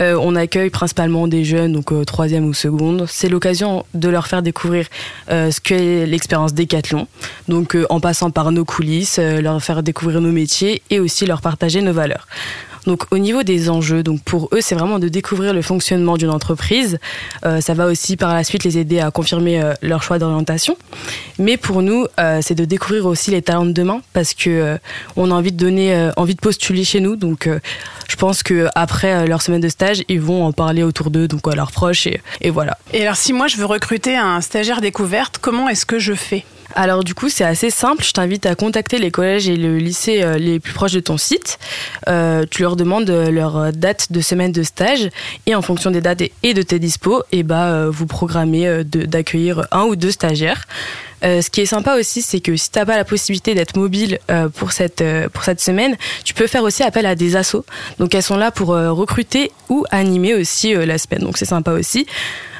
Euh, 0.00 0.18
on 0.20 0.34
accueille 0.34 0.70
principalement 0.70 1.26
des 1.28 1.44
jeunes, 1.44 1.72
donc 1.72 1.92
euh, 1.92 2.04
troisième 2.04 2.44
ou 2.44 2.54
seconde. 2.54 3.06
C'est 3.08 3.28
l'occasion 3.28 3.86
de 3.94 4.08
leur 4.08 4.26
faire 4.26 4.42
découvrir 4.42 4.86
euh, 5.30 5.52
ce 5.52 5.60
qu'est 5.60 6.04
l'expérience 6.04 6.52
Décathlon. 6.52 7.06
Donc 7.46 7.76
euh, 7.76 7.86
en 7.88 8.00
passant 8.00 8.30
par 8.30 8.50
nos 8.50 8.64
coulisses, 8.64 9.18
euh, 9.20 9.40
leur 9.40 9.62
faire 9.62 9.84
découvrir 9.84 10.20
nos 10.20 10.32
métiers 10.32 10.82
et 10.90 10.98
aussi 10.98 11.24
leur 11.24 11.40
partager 11.40 11.82
nos 11.82 11.92
valeurs. 11.92 12.26
Donc 12.86 13.04
au 13.10 13.18
niveau 13.18 13.42
des 13.42 13.68
enjeux, 13.68 14.02
donc 14.02 14.22
pour 14.22 14.48
eux 14.52 14.60
c'est 14.60 14.74
vraiment 14.74 14.98
de 14.98 15.08
découvrir 15.08 15.52
le 15.52 15.62
fonctionnement 15.62 16.16
d'une 16.16 16.30
entreprise. 16.30 16.98
Euh, 17.44 17.60
ça 17.60 17.74
va 17.74 17.86
aussi 17.86 18.16
par 18.16 18.32
la 18.34 18.44
suite 18.44 18.64
les 18.64 18.78
aider 18.78 19.00
à 19.00 19.10
confirmer 19.10 19.60
euh, 19.60 19.74
leur 19.82 20.02
choix 20.02 20.18
d'orientation. 20.18 20.76
Mais 21.38 21.56
pour 21.56 21.82
nous 21.82 22.06
euh, 22.20 22.40
c'est 22.42 22.54
de 22.54 22.64
découvrir 22.64 23.06
aussi 23.06 23.30
les 23.30 23.42
talents 23.42 23.66
de 23.66 23.72
demain 23.72 24.00
parce 24.12 24.34
que 24.34 24.78
on 25.16 25.30
a 25.30 25.34
envie 25.34 25.52
de 25.52 25.56
donner 25.56 26.10
envie 26.16 26.34
de 26.34 26.40
postuler 26.40 26.84
chez 26.84 27.00
nous. 27.00 27.16
Donc 27.16 27.48
je 28.08 28.16
pense 28.16 28.42
que 28.42 28.68
après 28.74 29.26
leur 29.26 29.42
semaine 29.42 29.60
de 29.60 29.68
stage 29.68 30.02
ils 30.08 30.20
vont 30.20 30.44
en 30.44 30.52
parler 30.52 30.82
autour 30.82 31.10
d'eux 31.10 31.28
donc 31.28 31.46
à 31.48 31.54
leurs 31.54 31.72
proches 31.72 32.06
et, 32.06 32.20
et 32.40 32.50
voilà. 32.50 32.78
Et 32.92 33.02
alors, 33.02 33.16
si 33.16 33.32
moi 33.32 33.48
je 33.48 33.56
veux 33.56 33.66
recruter 33.66 34.16
un 34.16 34.40
stagiaire 34.40 34.80
découverte, 34.80 35.38
comment 35.40 35.68
est-ce 35.68 35.86
que 35.86 35.98
je 35.98 36.14
fais? 36.14 36.44
Alors 36.78 37.04
du 37.04 37.14
coup, 37.14 37.30
c'est 37.30 37.42
assez 37.44 37.70
simple. 37.70 38.04
Je 38.04 38.12
t'invite 38.12 38.44
à 38.44 38.54
contacter 38.54 38.98
les 38.98 39.10
collèges 39.10 39.48
et 39.48 39.56
le 39.56 39.78
lycée 39.78 40.22
euh, 40.22 40.36
les 40.36 40.60
plus 40.60 40.74
proches 40.74 40.92
de 40.92 41.00
ton 41.00 41.16
site. 41.16 41.58
Euh, 42.06 42.44
tu 42.50 42.60
leur 42.62 42.76
demandes 42.76 43.08
euh, 43.08 43.30
leur 43.30 43.72
date 43.72 44.12
de 44.12 44.20
semaine 44.20 44.52
de 44.52 44.62
stage 44.62 45.08
et 45.46 45.54
en 45.54 45.62
fonction 45.62 45.90
des 45.90 46.02
dates 46.02 46.20
et- 46.42 46.52
de 46.54 46.60
tes 46.62 46.78
dispos, 46.78 47.22
et 47.32 47.42
bah 47.42 47.64
euh, 47.72 47.90
vous 47.90 48.06
programmez 48.06 48.84
d'accueillir 48.84 49.66
un 49.72 49.84
ou 49.84 49.96
deux 49.96 50.10
stagiaires. 50.10 50.64
Ce 51.22 51.48
qui 51.50 51.62
est 51.62 51.66
sympa 51.66 51.96
aussi, 51.98 52.22
c'est 52.22 52.38
que 52.40 52.54
si 52.56 52.70
t'as 52.70 52.84
pas 52.84 52.94
la 52.96 53.04
possibilité 53.04 53.54
d'être 53.54 53.76
mobile 53.76 54.18
pour 54.54 54.70
cette 54.70 55.02
pour 55.32 55.42
cette 55.42 55.60
semaine, 55.60 55.96
tu 56.24 56.34
peux 56.34 56.46
faire 56.46 56.62
aussi 56.62 56.84
appel 56.84 57.04
à 57.04 57.16
des 57.16 57.34
assos. 57.34 57.64
Donc 57.98 58.14
elles 58.14 58.22
sont 58.22 58.36
là 58.36 58.52
pour 58.52 58.68
recruter 58.68 59.50
ou 59.68 59.84
animer 59.90 60.34
aussi 60.34 60.74
la 60.74 60.98
semaine. 60.98 61.22
Donc 61.22 61.36
c'est 61.38 61.44
sympa 61.46 61.72
aussi. 61.72 62.06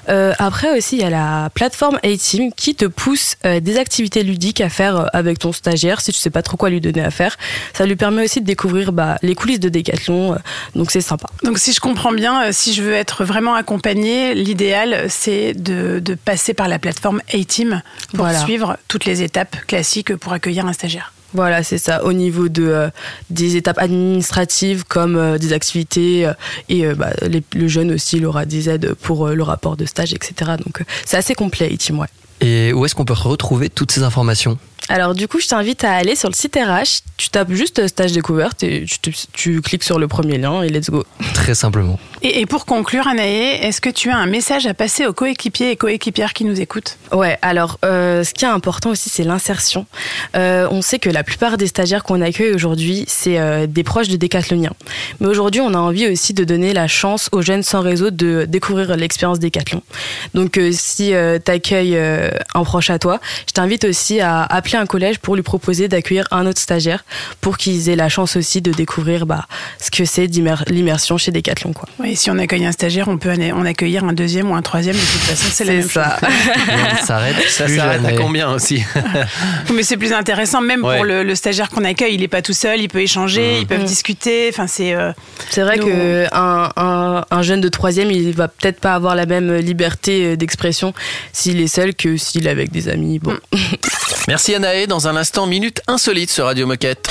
Euh, 0.09 0.33
après 0.39 0.77
aussi, 0.77 0.97
il 0.97 1.03
y 1.03 1.05
a 1.05 1.11
la 1.11 1.51
plateforme 1.55 1.99
A-Team 2.03 2.53
qui 2.53 2.75
te 2.75 2.85
pousse 2.85 3.37
euh, 3.45 3.61
des 3.61 3.77
activités 3.79 4.23
ludiques 4.23 4.61
à 4.61 4.69
faire 4.69 4.97
euh, 4.97 5.07
avec 5.13 5.39
ton 5.39 5.53
stagiaire 5.53 6.01
si 6.01 6.13
tu 6.13 6.19
sais 6.19 6.31
pas 6.31 6.43
trop 6.43 6.57
quoi 6.57 6.71
lui 6.71 6.81
donner 6.81 7.03
à 7.03 7.11
faire. 7.11 7.37
Ça 7.73 7.87
lui 7.87 7.97
permet 7.97 8.25
aussi 8.25 8.41
de 8.41 8.47
découvrir 8.47 8.93
bah, 8.93 9.17
les 9.23 9.35
coulisses 9.35 9.61
de 9.61 9.69
Decathlon, 9.69 10.35
euh, 10.35 10.37
donc 10.75 10.91
c'est 10.91 11.01
sympa. 11.01 11.29
Donc, 11.43 11.59
si 11.59 11.73
je 11.73 11.81
comprends 11.81 12.13
bien, 12.13 12.53
si 12.53 12.73
je 12.73 12.83
veux 12.83 12.95
être 12.95 13.25
vraiment 13.25 13.55
accompagnée, 13.55 14.35
l'idéal, 14.35 15.07
c'est 15.09 15.55
de, 15.55 15.99
de 16.01 16.15
passer 16.15 16.55
par 16.55 16.69
la 16.69 16.79
plateforme 16.79 17.21
A-Team 17.33 17.83
pour 18.15 18.25
Voilà. 18.25 18.39
suivre 18.41 18.77
toutes 18.89 19.05
les 19.05 19.23
étapes 19.23 19.57
classiques 19.67 20.15
pour 20.17 20.33
accueillir 20.33 20.67
un 20.67 20.73
stagiaire. 20.73 21.13
Voilà, 21.35 21.63
c'est 21.63 21.79
ça. 21.79 22.05
Au 22.05 22.13
niveau 22.13 22.49
de 22.49 22.63
euh, 22.67 22.89
des 23.31 23.57
étapes 23.57 23.79
administratives 23.79 24.85
comme 24.85 25.17
euh, 25.17 25.39
des 25.39 25.53
activités 25.53 26.27
euh, 26.27 26.33
et 26.69 26.87
bah, 26.95 27.11
les- 27.29 27.43
le 27.55 27.69
jeune 27.69 27.93
aussi, 27.93 28.17
il 28.19 28.27
aura 28.27 28.45
des 28.47 28.69
aides 28.71 28.95
pour 28.95 29.29
le 29.29 29.43
rapport 29.43 29.77
de 29.77 29.85
stage, 29.85 30.15
etc. 30.15 30.53
Donc 30.65 30.83
c'est 31.05 31.17
assez 31.17 31.35
complet, 31.35 31.71
A-Team, 31.73 31.99
ouais. 31.99 32.07
Et 32.41 32.73
où 32.73 32.85
est-ce 32.85 32.95
qu'on 32.95 33.05
peut 33.07 33.15
retrouver 33.15 33.71
toutes 33.71 33.91
ces 33.93 34.03
informations? 34.03 34.59
Alors 34.89 35.15
du 35.15 35.27
coup, 35.27 35.41
je 35.41 35.49
t'invite 35.49 35.83
à 35.85 35.93
aller 35.95 36.15
sur 36.15 36.29
le 36.29 36.35
site 36.35 36.55
RH. 36.57 37.01
Tu 37.17 37.29
tapes 37.31 37.51
juste 37.53 37.89
stage 37.89 38.13
découverte 38.13 38.63
et 38.63 38.85
tu 39.33 39.61
cliques 39.63 39.83
sur 39.83 39.99
le 39.99 40.07
premier 40.07 40.39
lien 40.39 40.63
et 40.63 40.69
let's 40.69 40.91
go. 40.91 41.05
Très 41.35 41.55
simplement. 41.55 41.99
Et, 42.23 42.41
et 42.41 42.47
pour 42.47 42.67
conclure, 42.67 43.07
Anaë, 43.07 43.59
est-ce 43.63 43.81
que 43.81 43.91
tu 43.91 44.11
as 44.11 44.17
un 44.17 44.27
message 44.27 44.67
à 44.67 44.75
passer 44.75 45.07
aux 45.07 45.13
coéquipiers 45.13 45.71
et 45.71 45.77
coéquipières 45.77 46.33
qui 46.33 46.45
nous 46.45 46.61
écoutent? 46.61 46.97
Ouais, 47.13 47.39
alors 47.43 47.79
euh, 47.85 48.25
ce 48.25 48.33
qui 48.33 48.45
est 48.45 48.49
important 48.49 48.91
aussi, 48.91 49.11
c'est 49.11 49.25
l'insertion. 49.25 49.87
Euh, 50.35 50.67
on 50.71 50.83
sait 50.83 50.99
que 50.99 51.11
la 51.11 51.23
plupart 51.23 51.57
des 51.57 51.67
stagiaires 51.67 52.05
qu'on 52.05 52.21
accueille 52.21 52.53
aujourd'hui, 52.53 53.05
c'est 53.07 53.39
euh, 53.39 53.67
des 53.67 53.83
proches 53.83 54.09
de 54.09 54.17
décathloniens. 54.17 54.73
Mais 55.21 55.27
aujourd'hui, 55.27 55.61
on 55.61 55.75
a 55.75 55.79
envie 55.79 56.09
aussi 56.09 56.33
de 56.33 56.45
donner 56.45 56.73
la 56.73 56.89
chance 56.89 57.29
aux 57.33 57.43
jeunes 57.43 57.63
sans 57.63 57.81
réseau 57.81 58.11
de 58.11 58.47
découvrir 58.49 58.97
l'expérience 58.97 59.39
décathlon. 59.39 59.83
Donc 60.35 60.59
euh, 60.59 60.71
si 60.73 61.13
tu 61.45 61.51
accueilles 61.51 61.99
un 62.55 62.65
proche 62.65 62.91
à 62.91 62.99
toi, 62.99 63.21
je 63.47 63.53
t'invite 63.53 63.85
aussi 63.85 64.21
à 64.21 64.43
appeler 64.43 64.77
un 64.77 64.87
collège 64.87 65.19
pour 65.19 65.37
lui 65.37 65.43
proposer 65.43 65.89
d'accueillir 65.89 66.27
un 66.31 66.47
autre 66.47 66.61
stagiaire 66.61 67.05
pour 67.41 67.59
qu'ils 67.59 67.89
aient 67.89 67.97
la 67.97 68.09
chance 68.09 68.37
aussi 68.37 68.63
de 68.63 68.73
découvrir 68.73 69.27
bah, 69.27 69.47
ce 69.81 69.91
que 69.91 70.05
c'est 70.05 70.27
l'immersion 70.27 71.19
chez 71.19 71.31
Décathlon. 71.31 71.73
Quoi. 71.73 71.89
Oui, 72.07 72.15
si 72.15 72.31
on 72.31 72.39
accueille 72.39 72.65
un 72.65 72.71
stagiaire, 72.71 73.09
on 73.09 73.19
peut 73.19 73.33
en 73.33 73.67
accueillir 73.67 74.05
un 74.05 74.13
deuxième 74.13 74.49
ou 74.51 74.55
un 74.55 74.63
troisième. 74.63 74.95
De 74.95 75.01
toute 75.01 75.09
façon, 75.23 75.47
c'est 75.53 75.65
la 75.65 75.73
même 75.73 75.89
ça. 75.89 76.19
chose. 76.21 76.29
Et 76.69 76.73
on 77.03 77.05
s'arrête 77.07 77.37
Ça 77.49 77.67
s'arrête 77.67 78.05
à 78.05 78.13
combien 78.13 78.49
aussi 78.53 78.81
Mais 79.75 79.83
c'est 79.83 79.97
plus 79.97 80.13
intéressant, 80.13 80.61
même 80.61 80.85
Ouais. 80.85 80.97
pour 80.97 81.05
le, 81.05 81.25
le 81.25 81.35
stagiaire 81.35 81.69
qu'on 81.69 81.85
accueille. 81.85 82.15
Il 82.15 82.21
n'est 82.21 82.29
pas 82.29 82.43
tout 82.43 82.53
seul, 82.53 82.81
il 82.81 82.89
peut 82.89 83.01
échanger, 83.01 83.59
ils 83.59 83.67
peuvent 83.67 83.81
Mm. 83.83 83.87
discuter. 83.87 84.49
Enfin, 84.53 84.67
c'est. 84.69 84.95
euh, 84.95 85.13
C'est 85.51 85.63
vrai 85.63 85.79
Nous- 85.79 85.87
que 85.87 86.27
un, 86.33 86.71
un, 86.77 87.25
un 87.29 87.43
jeune 87.43 87.61
de 87.61 87.69
troisième, 87.69 88.11
il 88.13 88.33
va 88.35 88.47
peut-être 88.47 88.79
pas 88.79 88.95
avoir 88.95 89.17
la 89.17 89.27
même 89.27 89.53
liberté 89.57 90.27
euh, 90.27 90.37
d'expression 90.37 90.95
s'il 91.33 91.61
est 91.61 91.67
seul 91.67 91.95
que 91.95 92.17
s'il 92.17 92.47
est 92.47 92.51
avec 92.51 92.71
des 92.71 92.89
amis. 92.89 93.19
Bon. 93.19 93.37
Merci 94.29 94.55
Anaé. 94.55 94.87
Dans 94.87 95.09
un 95.09 95.17
instant, 95.17 95.47
minute 95.49 95.81
insolite 95.89 96.31
sur 96.31 96.45
Radio 96.45 96.67
Moquette. 96.69 97.11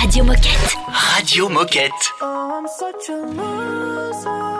Radio 0.00 0.22
Moquette. 0.22 0.76
Radio 1.16 1.48
Moquette. 1.48 1.90
Oh, 2.22 2.60
I'm 2.60 2.66
such 2.68 3.10
a 3.10 3.95
so 4.22 4.55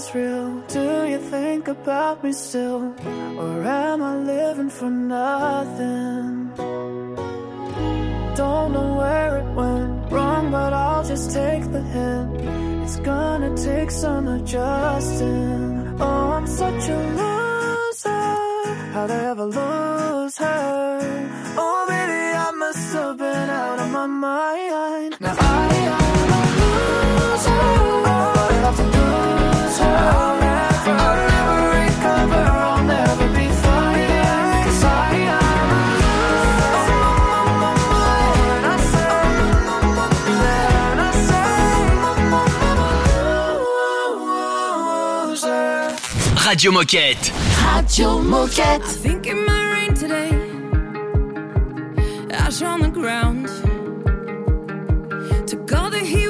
is 0.00 0.14
real. 0.14 0.50
Do 0.68 1.06
you 1.12 1.18
think 1.18 1.68
about 1.68 2.24
me 2.24 2.32
still? 2.32 2.82
Or 3.42 3.56
am 3.64 4.02
I 4.02 4.14
living 4.34 4.70
for 4.70 4.90
nothing? 4.90 6.30
Don't 8.40 8.70
know 8.76 8.90
where 9.00 9.32
it 9.40 9.48
went 9.60 10.12
wrong, 10.12 10.50
but 10.50 10.72
I'll 10.72 11.04
just 11.12 11.26
take 11.40 11.64
the 11.76 11.82
hint. 11.94 12.30
It's 12.84 12.98
gonna 13.10 13.52
take 13.56 13.90
some 13.90 14.26
adjusting. 14.36 15.96
Oh, 16.00 16.26
I'm 16.36 16.46
such 16.46 16.84
a 16.96 17.00
loser. 17.20 18.34
How'd 18.94 19.10
I 19.18 19.20
ever 19.32 19.46
lose 19.60 20.36
her? 20.38 20.88
Oh, 21.62 21.78
baby, 21.90 22.22
I 22.46 22.50
must 22.64 22.92
have 22.94 23.18
been 23.18 23.48
out 23.62 23.78
of 23.84 23.90
my 23.98 24.06
mind. 24.06 25.16
Now 25.20 25.36
I 25.38 25.68
am 25.94 26.30
a 26.38 26.42
loser. 26.60 27.62
Oh, 28.14 28.48
I 28.48 28.52
have 28.64 28.76
to 28.80 28.86
lose 28.96 29.49
Radio 46.50 46.72
Moquette. 46.72 47.32
Radio 47.64 48.20
Moquette. 48.20 48.82
I 48.82 48.92
think 49.02 49.26
it 49.28 49.34
might 49.34 49.70
rain 49.72 49.94
today. 49.94 50.30
Ash 52.32 52.60
on 52.60 52.80
the 52.80 52.88
ground. 52.88 53.46
Took 55.46 55.72
all 55.72 55.90
the 55.90 56.00
heat 56.00 56.29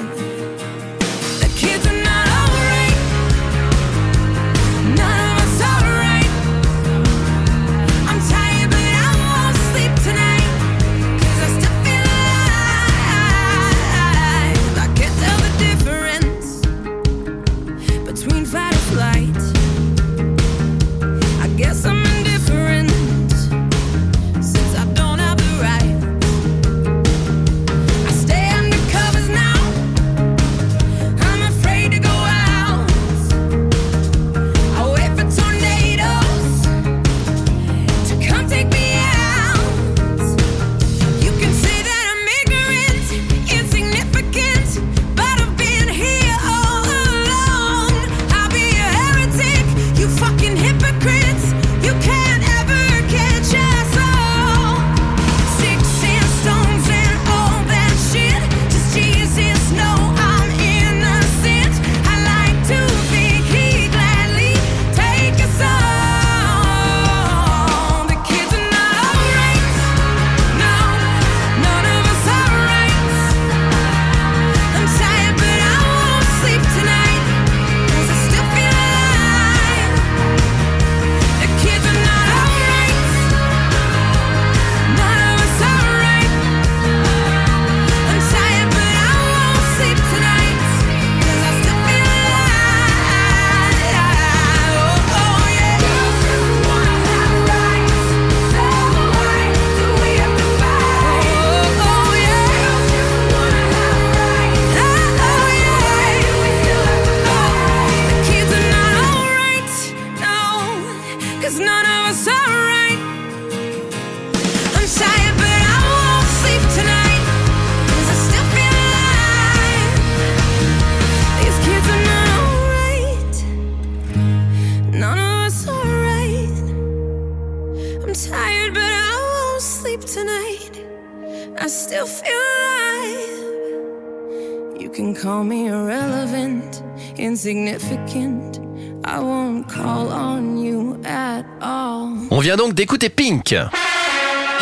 Insignificant. 137.91 138.61
I 139.05 139.19
won't 139.19 139.63
call 139.67 140.11
on 140.11 140.57
you 140.57 140.97
at 141.05 141.43
all. 141.61 142.13
On 142.29 142.39
vient 142.39 142.55
donc 142.55 142.73
d'écouter 142.73 143.09
Pink. 143.09 143.55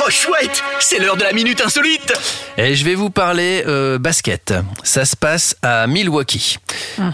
Oh 0.01 0.09
chouette, 0.09 0.63
c'est 0.79 0.97
l'heure 0.99 1.17
de 1.17 1.23
la 1.23 1.33
minute 1.33 1.61
insolite. 1.63 2.13
Et 2.57 2.73
je 2.75 2.85
vais 2.85 2.95
vous 2.95 3.09
parler 3.09 3.63
euh, 3.67 3.99
basket. 3.99 4.53
Ça 4.81 5.03
se 5.03 5.15
passe 5.17 5.57
à 5.61 5.87
Milwaukee. 5.87 6.57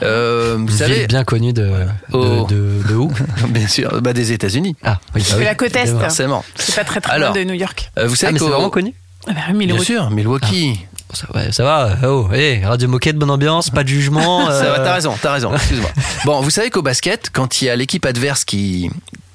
Euh, 0.04 0.56
vous 0.60 0.68
Ville 0.68 0.78
savez, 0.78 1.08
bien 1.08 1.24
connue 1.24 1.52
de, 1.52 1.64
de, 1.64 1.86
Oh. 2.14 2.46
de- 2.48 2.84
de 2.88 2.94
où? 2.96 3.12
Bien 3.50 3.68
sûr, 3.68 4.02
bah, 4.02 4.14
des 4.14 4.32
États-Unis. 4.32 4.76
Ah, 4.84 5.00
oui, 5.16 5.22
bah 5.22 5.28
C'est 5.32 5.36
oui, 5.38 5.44
la 5.46 5.56
côte 5.56 5.76
est. 5.76 5.88
Forcément. 5.88 6.46
C'est 6.56 6.76
pas 6.76 6.84
très 6.84 7.02
très 7.02 7.14
Alors, 7.14 7.34
loin 7.34 7.44
de 7.44 7.50
New 7.50 7.56
York. 7.56 7.92
Euh, 7.98 8.06
vous 8.08 8.14
Ah, 8.14 8.18
savez 8.18 8.34
mais 8.34 8.40
c'est 8.40 8.46
vraiment 8.46 8.70
connu 8.70 8.94
Ah 9.28 9.32
bah 9.34 9.54
Bien 9.54 9.80
sûr, 9.80 10.12
Milwaukee. 10.12 10.86
Ça, 11.14 11.28
ouais, 11.34 11.52
ça 11.52 11.64
va. 11.64 11.98
Oh, 12.04 12.28
hey, 12.34 12.64
Radio 12.66 12.88
Moquette, 12.88 13.16
bonne 13.16 13.32
ambiance, 13.32 13.70
pas 13.70 13.84
de 13.84 13.90
jugement. 13.90 14.46
Ça 14.52 14.64
va, 14.64 14.80
euh, 14.80 14.84
t'as 14.84 14.94
raison, 14.94 15.16
t'as 15.22 15.34
raison, 15.34 15.54
excuse-moi. 15.54 15.90
Bon, 16.26 16.42
vous 16.42 16.50
savez 16.50 16.70
qu'au 16.70 16.82
basket, 16.82 17.30
quand 17.32 17.62
il 17.62 17.66
y 17.66 17.70
a 17.70 17.76
l'équipe 17.76 18.06
adverse 18.06 18.44
qui 18.44 18.90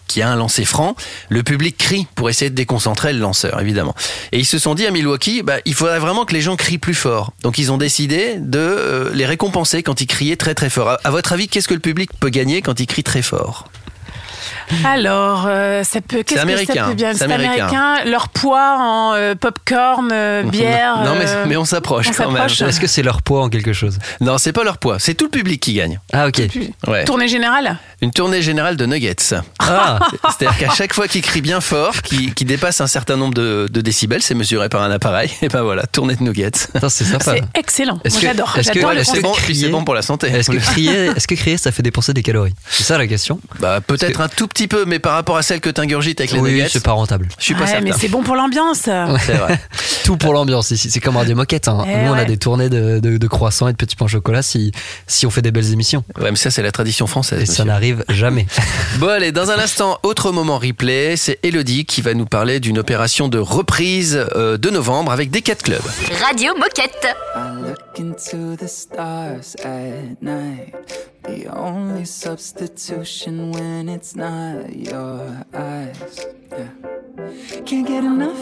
qui 0.09 0.22
a 0.22 0.28
un 0.28 0.35
lancer 0.35 0.64
franc, 0.64 0.96
le 1.28 1.44
public 1.44 1.78
crie 1.78 2.09
pour 2.16 2.28
essayer 2.28 2.50
de 2.50 2.54
déconcentrer 2.56 3.12
le 3.12 3.20
lanceur, 3.20 3.61
évidemment. 3.61 3.94
Et 4.33 4.40
ils 4.40 4.44
se 4.44 4.59
sont 4.59 4.74
dit 4.74 4.85
à 4.85 4.90
Milwaukee, 4.90 5.42
bah, 5.42 5.59
il 5.66 5.74
faudrait 5.74 6.00
vraiment 6.00 6.24
que 6.24 6.33
les 6.33 6.40
gens 6.40 6.56
crient 6.56 6.78
plus 6.78 6.94
fort. 6.94 7.33
Donc 7.44 7.59
ils 7.59 7.70
ont 7.70 7.78
décidé 7.78 8.35
de 8.38 8.59
euh, 8.59 9.11
les 9.14 9.24
récompenser 9.24 9.85
quand 9.85 10.00
ils 10.00 10.09
criaient 10.09 10.35
très 10.35 10.56
très 10.56 10.68
fort. 10.68 10.88
À, 10.88 10.98
à 11.04 11.11
votre 11.12 11.33
avis, 11.33 11.46
qu'est-ce 11.46 11.68
que 11.68 11.74
le 11.74 11.80
public 11.80 12.11
peut 12.18 12.28
gagner 12.28 12.61
quand 12.61 12.80
il 12.80 12.88
crie 12.88 13.04
très 13.04 13.22
fort? 13.22 13.68
Alors, 14.84 15.44
euh, 15.46 15.82
ça 15.84 16.00
peut. 16.00 16.22
Qu'est-ce 16.22 16.34
que 16.40 16.40
américain, 16.42 16.74
ça 16.74 16.88
peut 16.88 16.94
bien 16.94 17.14
c'est 17.14 17.24
américain. 17.24 17.66
américain. 17.66 18.10
Leur 18.10 18.28
poids 18.28 18.76
en 18.78 19.14
euh, 19.14 19.34
popcorn, 19.34 20.08
euh, 20.12 20.42
bière. 20.44 20.98
Non, 21.04 21.14
mais, 21.18 21.26
mais 21.46 21.56
on 21.56 21.64
s'approche 21.64 22.08
on 22.08 22.12
quand 22.12 22.30
même. 22.30 22.48
s'approche. 22.48 22.62
Est-ce 22.68 22.80
que 22.80 22.86
c'est 22.86 23.02
leur 23.02 23.22
poids 23.22 23.42
en 23.42 23.48
quelque 23.48 23.72
chose? 23.72 23.98
Non, 24.20 24.38
c'est 24.38 24.52
pas 24.52 24.64
leur 24.64 24.78
poids, 24.78 24.98
c'est 24.98 25.14
tout 25.14 25.24
le 25.26 25.30
public 25.30 25.60
qui 25.60 25.74
gagne. 25.74 26.00
Ah, 26.12 26.26
ok. 26.28 26.42
Ouais. 26.86 27.04
Tournée 27.04 27.28
générale? 27.28 27.78
Une 28.02 28.10
tournée 28.12 28.42
générale 28.42 28.76
de 28.76 28.86
nuggets. 28.86 29.16
Ah, 29.58 29.98
C'est-à-dire 30.38 30.58
qu'à 30.58 30.74
chaque 30.74 30.94
fois 30.94 31.06
qu'il 31.08 31.22
crie 31.22 31.42
bien 31.42 31.60
fort, 31.60 32.00
qu'il 32.02 32.34
qu'il 32.34 32.46
dépasse 32.46 32.80
un 32.80 32.86
certain 32.86 33.16
nombre 33.16 33.34
de, 33.34 33.68
de 33.70 33.80
décibels, 33.80 34.22
c'est 34.22 34.34
mesuré 34.34 34.68
par 34.68 34.82
un 34.82 34.90
appareil. 34.90 35.30
Et 35.42 35.48
ben 35.48 35.62
voilà, 35.62 35.84
tournée 35.86 36.16
de 36.16 36.22
nuggets. 36.22 36.50
C'est 36.88 37.04
sympa. 37.04 37.34
C'est 37.34 37.42
excellent. 37.58 37.98
Que- 37.98 38.10
j'adore. 38.10 38.54
est-ce 38.56 38.72
que- 38.72 38.78
ouais, 38.84 39.04
C'est 39.04 39.18
que 39.18 39.66
bon, 39.70 39.78
bon 39.78 39.84
pour 39.84 39.94
la 39.94 40.02
santé. 40.02 40.28
Est-ce 40.28 40.50
que 40.50 40.56
crier, 40.56 41.06
est-ce 41.16 41.26
que 41.28 41.34
crier, 41.34 41.56
ça 41.58 41.72
fait 41.72 41.82
dépenser 41.82 42.12
des 42.14 42.22
calories? 42.22 42.54
C'est 42.68 42.84
ça 42.84 42.98
la 42.98 43.06
question 43.06 43.40
Bah 43.58 43.80
peut-être 43.80 44.20
un 44.20 44.28
tout 44.40 44.48
petit 44.48 44.68
peu, 44.68 44.87
mais 44.87 44.98
par 44.98 45.12
rapport 45.12 45.37
à 45.37 45.42
celle 45.42 45.61
que 45.61 45.68
t'ingurgites 45.68 46.18
avec 46.18 46.33
les 46.33 46.38
Oui, 46.40 46.53
nuggets, 46.53 46.70
c'est 46.70 46.83
pas 46.83 46.92
rentable. 46.92 47.29
je 47.38 47.44
suis 47.44 47.53
pas 47.53 47.61
Ouais, 47.61 47.66
certain. 47.66 47.85
mais 47.85 47.92
c'est 47.92 48.09
bon 48.09 48.22
pour 48.22 48.37
l'ambiance. 48.37 48.79
C'est 48.85 49.33
vrai. 49.35 49.61
Tout 50.05 50.16
pour 50.16 50.33
l'ambiance 50.33 50.70
ici. 50.70 50.90
C'est 50.90 50.98
comme 51.00 51.18
Radio 51.18 51.37
Moquette. 51.37 51.68
hein. 51.68 51.85
Eh 51.87 51.96
Nous, 52.07 52.11
on 52.11 52.14
a 52.14 52.24
des 52.24 52.38
tournées 52.38 52.70
de, 52.70 53.00
de, 53.00 53.18
de 53.18 53.26
croissants 53.26 53.68
et 53.68 53.72
de 53.72 53.76
petits 53.76 53.96
pains 53.96 54.07
au 54.07 54.09
chocolat 54.09 54.40
si, 54.40 54.72
si 55.07 55.26
on 55.26 55.31
fait 55.31 55.42
des 55.42 55.50
belles 55.50 55.70
émissions. 55.74 56.05
Ouais, 56.18 56.31
mais 56.31 56.37
ça 56.38 56.50
c'est 56.50 56.62
la 56.62 56.72
tradition 56.72 57.07
française. 57.07 57.42
Et 57.42 57.44
ça 57.46 57.64
n'arrive 57.66 58.03
jamais. 58.09 58.46
Bon 58.98 59.09
allez, 59.09 59.31
dans 59.31 59.50
un 59.50 59.59
instant, 59.59 59.98
autre 60.03 60.33
moment 60.33 60.59
replay, 60.59 61.16
c'est 61.18 61.38
Elodie 61.42 61.85
qui 61.85 62.00
va 62.00 62.14
nous 62.14 62.24
parler 62.26 62.61
d'une 62.61 62.79
opération 62.79 63.29
de 63.29 63.38
reprise 63.38 64.18
euh, 64.37 64.57
de 64.57 64.70
novembre 64.70 65.12
avec 65.12 65.31
des 65.31 65.42
4 65.42 65.62
clubs. 65.62 65.83
Radio 66.26 66.55
Moquette. 66.57 67.14
The 71.22 71.46
only 71.54 72.04
substitution 72.04 73.52
when 73.52 73.88
it's 73.88 74.16
not 74.16 74.74
your 74.74 75.44
eyes. 75.52 76.26
Yeah. 76.50 76.68
Can't 77.66 77.87
get 77.87 78.04
enough, 78.04 78.40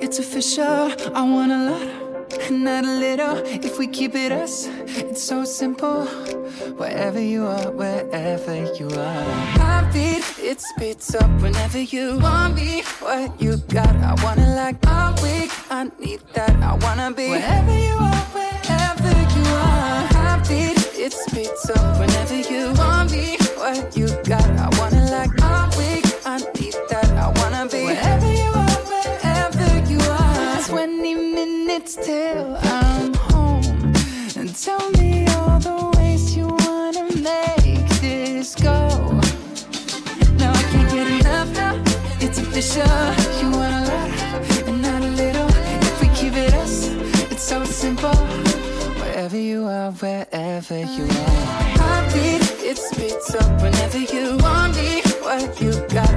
it's 0.00 0.18
official. 0.18 0.92
I 1.14 1.22
want 1.22 1.52
a 1.52 1.70
lot, 1.70 2.50
not 2.50 2.84
a 2.84 2.92
little. 2.92 3.36
If 3.44 3.78
we 3.78 3.86
keep 3.86 4.14
it 4.14 4.32
us, 4.32 4.68
it's 4.86 5.22
so 5.22 5.44
simple. 5.44 6.06
Wherever 6.76 7.20
you 7.20 7.46
are, 7.46 7.70
wherever 7.72 8.54
you 8.74 8.88
are. 8.88 9.24
Heartbeat, 9.58 10.24
it 10.38 10.60
speeds 10.60 11.14
up 11.14 11.30
whenever 11.42 11.80
you 11.80 12.18
want 12.18 12.54
me. 12.54 12.82
What 13.00 13.40
you 13.40 13.56
got, 13.68 13.94
I 13.96 14.14
wanna 14.22 14.54
like 14.54 14.76
all 14.86 15.12
week. 15.22 15.50
I 15.70 15.90
need 15.98 16.20
that, 16.34 16.54
I 16.62 16.74
wanna 16.84 17.12
be 17.12 17.30
wherever 17.30 17.76
you 17.76 17.94
are, 17.94 18.24
wherever 18.36 19.12
you 19.36 19.44
are. 19.66 20.06
Heartbeat, 20.16 20.75
it 21.06 21.12
speeds 21.12 21.70
up 21.70 22.00
whenever 22.00 22.34
you 22.34 22.72
want 22.72 23.12
me. 23.12 23.36
What 23.56 23.96
you 23.96 24.08
got, 24.24 24.48
I 24.64 24.68
wanna 24.78 25.04
like 25.16 25.30
all 25.40 25.68
week. 25.78 26.04
I 26.24 26.38
need 26.58 26.74
that, 26.90 27.10
I 27.24 27.28
wanna 27.38 27.68
be 27.70 27.84
wherever 27.84 28.32
you 28.42 28.50
are, 28.64 28.80
wherever 28.92 29.68
you 29.92 30.00
are. 30.00 30.62
20 30.62 31.14
minutes 31.14 31.94
till 31.94 32.56
I'm 32.56 33.14
home. 33.30 33.94
And 34.36 34.50
tell 34.64 34.90
me 34.98 35.26
all 35.36 35.60
the 35.60 35.78
ways 35.96 36.36
you 36.36 36.48
wanna 36.66 37.04
make 37.30 37.88
this 38.00 38.56
go. 38.56 38.78
No, 40.40 40.48
I 40.60 40.62
can't 40.72 40.90
get 40.90 41.06
enough 41.20 41.50
now. 41.54 41.74
It's 42.20 42.38
official. 42.38 42.96
You 43.40 43.48
want 43.56 43.74
a 43.80 43.82
lot 43.92 44.10
and 44.68 44.82
not 44.82 45.02
a 45.02 45.12
little. 45.22 45.50
If 45.88 46.00
we 46.00 46.08
keep 46.18 46.34
it 46.34 46.52
us, 46.54 46.88
it's 47.30 47.44
so 47.44 47.64
simple. 47.64 48.45
Wherever 49.26 49.44
you 49.44 49.64
are, 49.64 49.90
wherever 49.90 50.78
you 50.78 51.02
are. 51.02 51.66
Heartbeat, 51.82 52.42
it 52.62 52.78
speeds 52.78 53.34
up 53.34 53.60
whenever 53.60 53.98
you 53.98 54.36
want 54.36 54.76
me. 54.76 55.02
What 55.20 55.60
you 55.60 55.72
got, 55.88 56.15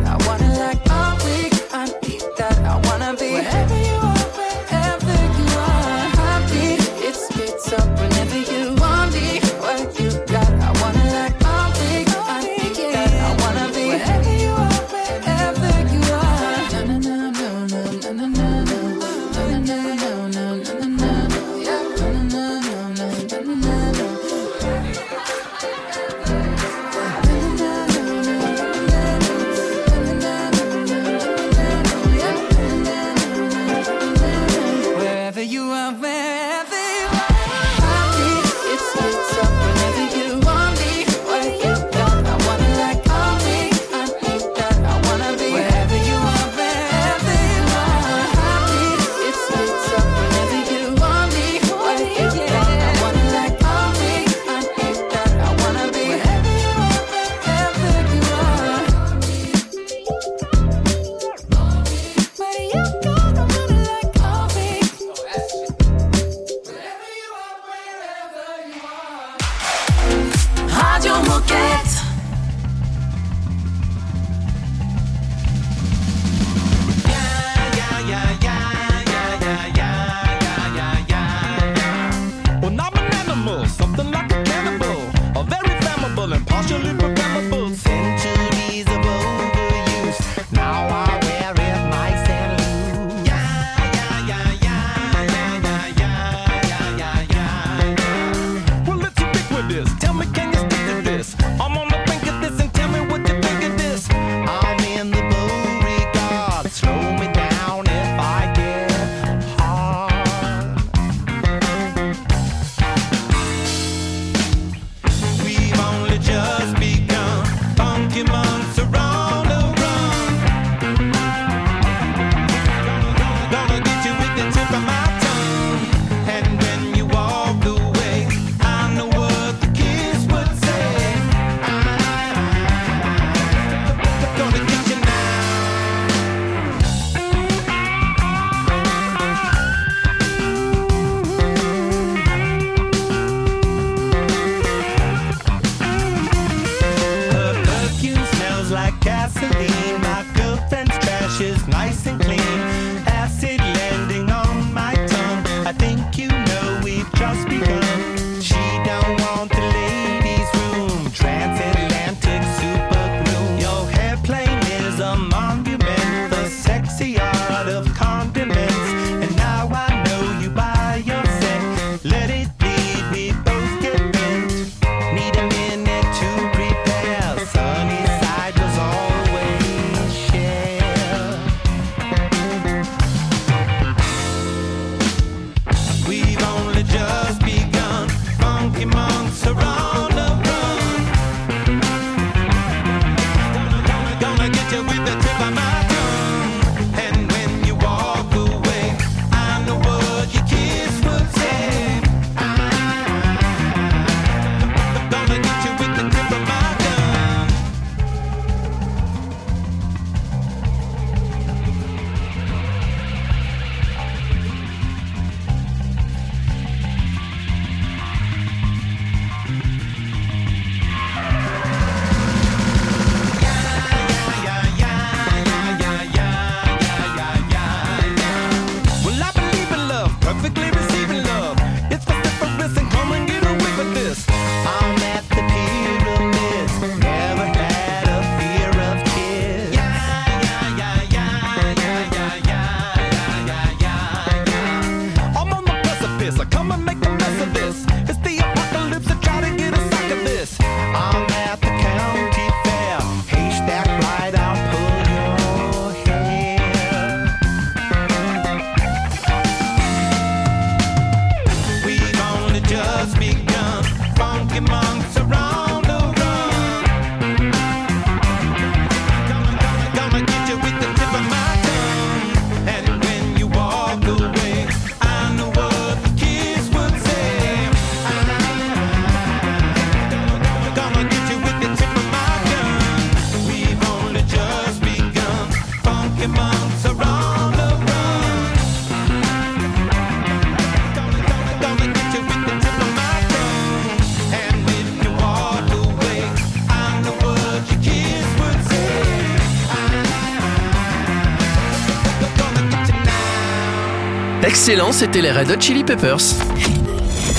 Excellent, 304.69 304.91
c'était 304.91 305.21
les 305.21 305.31
Red 305.31 305.49
Hot 305.49 305.59
Chili 305.59 305.83
Peppers. 305.83 306.19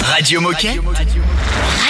Radio 0.03 0.41
Moquette. 0.41 0.81
Radio 0.85 1.10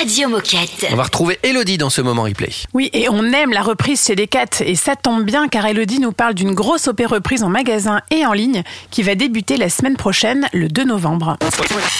Moquette. 0.00 0.86
On 0.90 0.96
va 0.96 1.02
retrouver 1.02 1.38
Elodie 1.42 1.76
dans 1.76 1.90
ce 1.90 2.00
moment 2.00 2.22
replay. 2.22 2.48
Oui, 2.72 2.88
et 2.94 3.10
on 3.10 3.22
aime 3.34 3.52
la 3.52 3.60
reprise 3.60 4.02
chez 4.06 4.16
Decat. 4.16 4.46
Et 4.64 4.74
ça 4.74 4.96
tombe 4.96 5.24
bien 5.24 5.46
car 5.48 5.66
Elodie 5.66 6.00
nous 6.00 6.12
parle 6.12 6.32
d'une 6.32 6.54
grosse 6.54 6.88
opé 6.88 7.04
reprise 7.04 7.42
en 7.42 7.50
magasin 7.50 8.00
et 8.10 8.24
en 8.24 8.32
ligne 8.32 8.62
qui 8.90 9.02
va 9.02 9.14
débuter 9.14 9.58
la 9.58 9.68
semaine 9.68 9.98
prochaine, 9.98 10.48
le 10.54 10.68
2 10.68 10.84
novembre. 10.84 11.36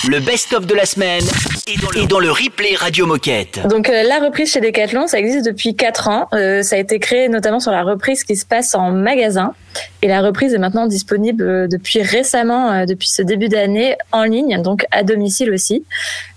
Le 0.09 0.19
best-of 0.19 0.67
de 0.67 0.75
la 0.75 0.87
semaine 0.87 1.25
est 1.95 2.07
dans 2.07 2.21
le 2.21 2.31
replay 2.31 2.75
Radio 2.75 3.05
Moquette. 3.05 3.61
Donc 3.69 3.91
euh, 3.91 4.03
la 4.03 4.19
reprise 4.19 4.51
chez 4.51 4.63
Decathlon, 4.63 5.07
ça 5.07 5.19
existe 5.19 5.45
depuis 5.45 5.77
4 5.77 6.09
ans. 6.09 6.29
Euh, 6.33 6.63
ça 6.63 6.77
a 6.77 6.79
été 6.79 6.99
créé 7.01 7.29
notamment 7.29 7.61
sur 7.61 7.71
la 7.71 7.83
reprise 7.83 8.25
qui 8.25 8.37
se 8.37 8.47
passe 8.47 8.75
en 8.75 8.93
magasin. 8.93 9.53
Et 10.03 10.09
la 10.09 10.23
reprise 10.23 10.55
est 10.55 10.59
maintenant 10.59 10.87
disponible 10.87 11.45
euh, 11.45 11.69
depuis 11.69 12.03
récemment, 12.03 12.73
euh, 12.73 12.85
depuis 12.87 13.09
ce 13.09 13.23
début 13.23 13.49
d'année, 13.49 13.97
en 14.13 14.25
ligne, 14.25 14.61
donc 14.63 14.85
à 14.91 15.03
domicile 15.03 15.51
aussi. 15.51 15.85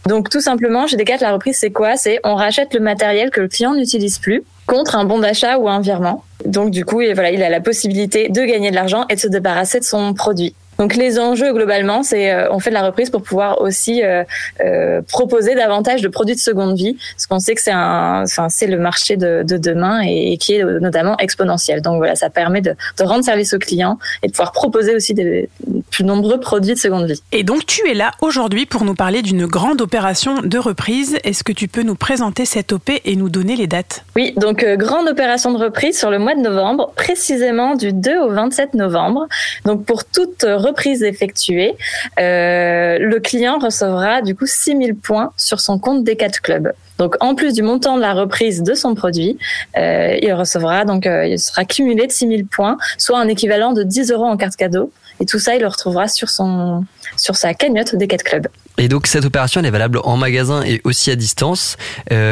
Donc 0.06 0.30
tout 0.30 0.42
simplement, 0.42 0.86
chez 0.88 0.98
Decathlon, 0.98 1.28
la 1.28 1.34
reprise 1.34 1.58
c'est 1.58 1.72
quoi? 1.72 1.96
C'est 1.96 2.20
on 2.24 2.36
rachète 2.36 2.74
le 2.74 2.80
matériel 2.80 3.30
que 3.30 3.42
le 3.42 3.48
client 3.48 3.74
n'utilise 3.74 4.20
plus 4.20 4.44
contre 4.66 4.96
un 4.96 5.06
bon 5.06 5.20
d'achat 5.20 5.58
ou 5.58 5.70
un 5.70 5.80
virement. 5.80 6.24
Donc 6.46 6.72
du 6.72 6.84
coup, 6.84 7.02
il 7.02 7.12
a 7.20 7.50
la 7.50 7.62
possibilité 7.62 8.30
de 8.30 8.42
gagner 8.44 8.70
de 8.70 8.76
l'argent 8.76 9.06
et 9.10 9.16
de 9.16 9.20
se 9.20 9.28
débarrasser 9.28 9.80
de 9.80 9.86
son 9.86 10.13
produit. 10.13 10.56
Donc 10.80 10.96
les 10.96 11.20
enjeux 11.20 11.54
globalement, 11.54 12.04
c'est 12.04 12.32
euh, 12.32 12.52
on 12.52 12.60
fait 12.60 12.70
de 12.70 12.76
la 12.76 12.84
reprise 12.84 13.10
pour 13.10 13.22
pouvoir 13.22 13.62
aussi 13.62 14.04
euh, 14.04 14.24
euh, 14.64 15.02
proposer 15.02 15.56
davantage 15.56 16.02
de 16.02 16.08
produits 16.08 16.36
de 16.36 16.40
seconde 16.40 16.76
vie, 16.76 16.98
parce 17.16 17.28
qu'on 17.28 17.40
sait 17.40 17.56
que 17.56 17.62
c'est 17.62 17.72
un, 17.72 18.24
enfin 18.24 18.50
c'est 18.50 18.68
le 18.68 18.78
marché 18.78 19.18
de, 19.18 19.44
de 19.44 19.58
demain 19.58 20.02
et, 20.04 20.34
et 20.34 20.38
qui 20.38 20.56
est 20.56 20.64
notamment 20.64 21.18
exponentiel. 21.18 21.82
Donc 21.82 21.98
voilà, 21.98 22.16
ça 22.16 22.30
permet 22.30 22.62
de, 22.62 22.76
de 22.98 23.04
rendre 23.04 23.24
service 23.24 23.54
aux 23.54 23.60
clients 23.60 24.00
et 24.22 24.28
de 24.28 24.32
pouvoir 24.32 24.52
proposer 24.52 24.96
aussi 24.96 25.14
des 25.14 25.50
plus 25.92 26.04
nombreux 26.04 26.40
produits 26.40 26.74
de 26.74 26.80
seconde 26.80 27.06
vie. 27.06 27.22
Et 27.32 27.44
donc 27.44 27.66
tu 27.66 27.88
es 27.90 27.94
là 27.94 28.12
aujourd'hui 28.22 28.66
pour 28.66 28.84
nous 28.84 28.96
parler 28.96 29.22
d'une 29.22 29.46
grande 29.46 29.82
opération 29.82 30.42
de 30.42 30.58
reprise. 30.58 31.18
Est-ce 31.24 31.44
que 31.44 31.52
tu 31.54 31.68
peux 31.68 31.84
nous 31.84 31.96
présenter 31.96 32.46
cette 32.46 32.74
OP 32.74 32.90
et 33.04 33.16
nous 33.16 33.30
donner 33.30 33.56
les 33.56 33.68
dates? 33.68 34.04
Oui, 34.16 34.34
donc 34.38 34.64
euh, 34.64 34.76
grande 34.76 35.08
opération 35.08 35.52
de 35.52 35.64
reprise 35.64 35.98
sur 35.98 36.10
le 36.10 36.20
mois 36.20 36.36
de 36.36 36.42
novembre, 36.42 36.92
précisément 36.96 37.76
du 37.76 37.94
2 37.94 38.20
au 38.20 38.30
27 38.30 38.74
novembre. 38.74 39.28
Donc 39.66 39.86
pour 39.86 40.04
toute 40.06 40.44
reprise 40.44 40.73
effectuée, 40.82 41.76
euh, 42.20 42.98
le 43.00 43.20
client 43.20 43.60
recevra 43.60 44.22
du 44.22 44.36
coup 44.36 44.46
6000 44.46 44.96
points 44.96 45.32
sur 45.38 45.60
son 45.60 45.80
compte 45.80 46.04
Decat 46.04 46.30
Club. 46.42 46.72
Donc 47.00 47.16
en 47.22 47.36
plus 47.36 47.54
du 47.54 47.62
montant 47.64 47.96
de 47.98 48.02
la 48.02 48.14
reprise 48.14 48.62
de 48.64 48.74
son 48.76 48.94
produit, 48.96 49.38
euh, 49.78 50.18
il 50.22 50.32
recevra 50.34 50.86
donc 50.86 51.08
euh, 51.08 51.26
il 51.26 51.39
sera 51.39 51.66
cumulé 51.66 52.08
de 52.08 52.12
6000 52.12 52.45
points, 52.45 52.78
soit 52.97 53.20
un 53.20 53.28
équivalent 53.28 53.74
de 53.74 53.84
10 53.84 54.12
euros 54.12 54.26
en 54.26 54.38
carte 54.38 54.56
cadeau. 54.56 54.91
Et 55.20 55.26
tout 55.26 55.39
ça, 55.39 55.56
il 55.56 55.62
le 55.62 55.68
retrouvera 55.68 56.08
sur 56.08 56.30
son 56.30 56.86
sur 57.18 57.36
sa 57.36 57.54
cagnotte 57.54 57.95
Decat 57.95 58.18
Club. 58.18 58.47
Et 58.80 58.88
donc 58.88 59.06
cette 59.08 59.24
opération 59.26 59.60
elle 59.62 59.68
est 59.68 59.72
valable 59.72 60.00
en 60.04 60.18
magasin 60.18 60.64
et 60.64 60.82
aussi 60.84 61.12
à 61.12 61.16
distance. 61.16 61.78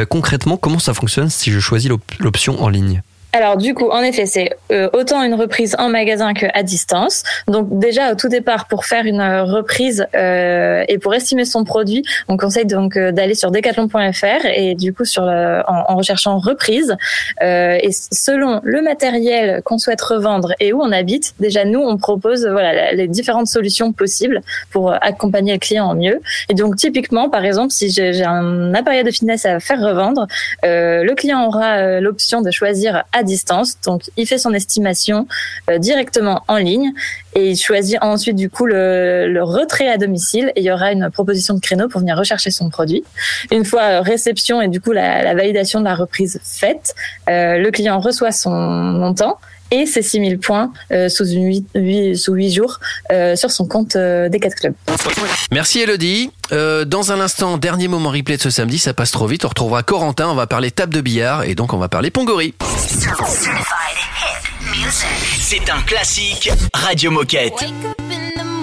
Concrètement, 0.08 0.56
comment 0.56 0.78
ça 0.80 0.92
fonctionne 0.94 1.28
si 1.30 1.50
je 1.52 1.60
choisis 1.60 1.88
l'op- 1.88 2.02
l'option 2.18 2.60
en 2.62 2.68
ligne? 2.68 3.02
Alors 3.34 3.56
du 3.56 3.72
coup, 3.72 3.88
en 3.88 4.02
effet, 4.02 4.26
c'est 4.26 4.50
euh, 4.72 4.90
autant 4.92 5.22
une 5.22 5.32
reprise 5.32 5.74
en 5.78 5.88
magasin 5.88 6.34
que 6.34 6.44
à 6.52 6.62
distance. 6.62 7.22
Donc 7.48 7.78
déjà 7.78 8.12
au 8.12 8.14
tout 8.14 8.28
départ, 8.28 8.68
pour 8.68 8.84
faire 8.84 9.06
une 9.06 9.22
euh, 9.22 9.44
reprise 9.44 10.06
euh, 10.14 10.84
et 10.86 10.98
pour 10.98 11.14
estimer 11.14 11.46
son 11.46 11.64
produit, 11.64 12.04
on 12.28 12.36
conseille 12.36 12.66
donc 12.66 12.98
euh, 12.98 13.10
d'aller 13.10 13.34
sur 13.34 13.50
decathlon.fr 13.50 14.44
et 14.54 14.74
du 14.74 14.92
coup 14.92 15.06
sur 15.06 15.24
le, 15.24 15.62
en, 15.66 15.84
en 15.88 15.96
recherchant 15.96 16.38
reprise 16.38 16.94
euh, 17.42 17.78
et 17.80 17.90
selon 17.90 18.60
le 18.64 18.82
matériel 18.82 19.62
qu'on 19.62 19.78
souhaite 19.78 20.02
revendre 20.02 20.52
et 20.60 20.74
où 20.74 20.82
on 20.82 20.92
habite, 20.92 21.32
déjà 21.40 21.64
nous 21.64 21.80
on 21.80 21.96
propose 21.96 22.46
voilà 22.46 22.92
les 22.92 23.08
différentes 23.08 23.46
solutions 23.46 23.92
possibles 23.92 24.42
pour 24.70 24.92
euh, 24.92 24.96
accompagner 25.00 25.54
le 25.54 25.58
client 25.58 25.86
en 25.86 25.94
mieux. 25.94 26.20
Et 26.50 26.54
donc 26.54 26.76
typiquement, 26.76 27.30
par 27.30 27.46
exemple, 27.46 27.70
si 27.70 27.90
j'ai 27.90 28.24
un 28.24 28.74
appareil 28.74 29.04
de 29.04 29.10
fitness 29.10 29.46
à 29.46 29.58
faire 29.58 29.80
revendre, 29.80 30.26
le 30.62 31.14
client 31.14 31.46
aura 31.46 32.00
l'option 32.00 32.42
de 32.42 32.50
choisir 32.50 33.04
distance. 33.22 33.76
Donc, 33.84 34.10
il 34.16 34.26
fait 34.26 34.38
son 34.38 34.52
estimation 34.52 35.26
euh, 35.70 35.78
directement 35.78 36.42
en 36.48 36.56
ligne 36.56 36.92
et 37.34 37.50
il 37.50 37.56
choisit 37.56 37.98
ensuite 38.02 38.36
du 38.36 38.50
coup 38.50 38.66
le, 38.66 39.28
le 39.28 39.42
retrait 39.42 39.88
à 39.88 39.96
domicile 39.96 40.52
et 40.54 40.60
il 40.60 40.64
y 40.64 40.70
aura 40.70 40.92
une 40.92 41.10
proposition 41.10 41.54
de 41.54 41.60
créneau 41.60 41.88
pour 41.88 42.00
venir 42.00 42.16
rechercher 42.16 42.50
son 42.50 42.70
produit. 42.70 43.04
Une 43.50 43.64
fois 43.64 43.82
euh, 43.82 44.00
réception 44.00 44.60
et 44.60 44.68
du 44.68 44.80
coup 44.80 44.92
la, 44.92 45.34
validation 45.34 45.80
de 45.80 45.84
la 45.84 45.94
reprise 45.94 46.40
faite, 46.42 46.94
euh, 47.28 47.58
le 47.58 47.70
client 47.70 47.98
reçoit 48.00 48.32
son 48.32 48.50
montant 48.50 49.38
et 49.72 49.86
ses 49.86 50.02
6000 50.02 50.38
points 50.38 50.72
euh, 50.92 51.08
sous, 51.08 51.26
une 51.26 51.46
huit- 51.46 51.66
huit- 51.74 52.16
sous 52.16 52.34
8 52.34 52.52
jours 52.52 52.78
euh, 53.10 53.34
sur 53.34 53.50
son 53.50 53.66
compte 53.66 53.96
euh, 53.96 54.28
Decat 54.28 54.50
Club. 54.50 54.74
Merci 55.50 55.80
Elodie. 55.80 56.30
Euh, 56.52 56.84
dans 56.84 57.10
un 57.10 57.18
instant, 57.20 57.56
dernier 57.58 57.88
moment 57.88 58.10
replay 58.10 58.36
de 58.36 58.42
ce 58.42 58.50
samedi, 58.50 58.78
ça 58.78 58.92
passe 58.94 59.10
trop 59.10 59.26
vite. 59.26 59.44
On 59.44 59.48
retrouvera 59.48 59.82
Corentin, 59.82 60.28
on 60.28 60.34
va 60.34 60.46
parler 60.46 60.70
table 60.70 60.94
de 60.94 61.00
billard 61.00 61.42
et 61.44 61.54
donc 61.56 61.72
on 61.72 61.78
va 61.78 61.88
parler 61.88 62.10
Pongori. 62.10 62.54
C'est 65.40 65.70
un 65.70 65.80
classique 65.82 66.50
Radio 66.74 67.10
Moquette. 67.10 67.64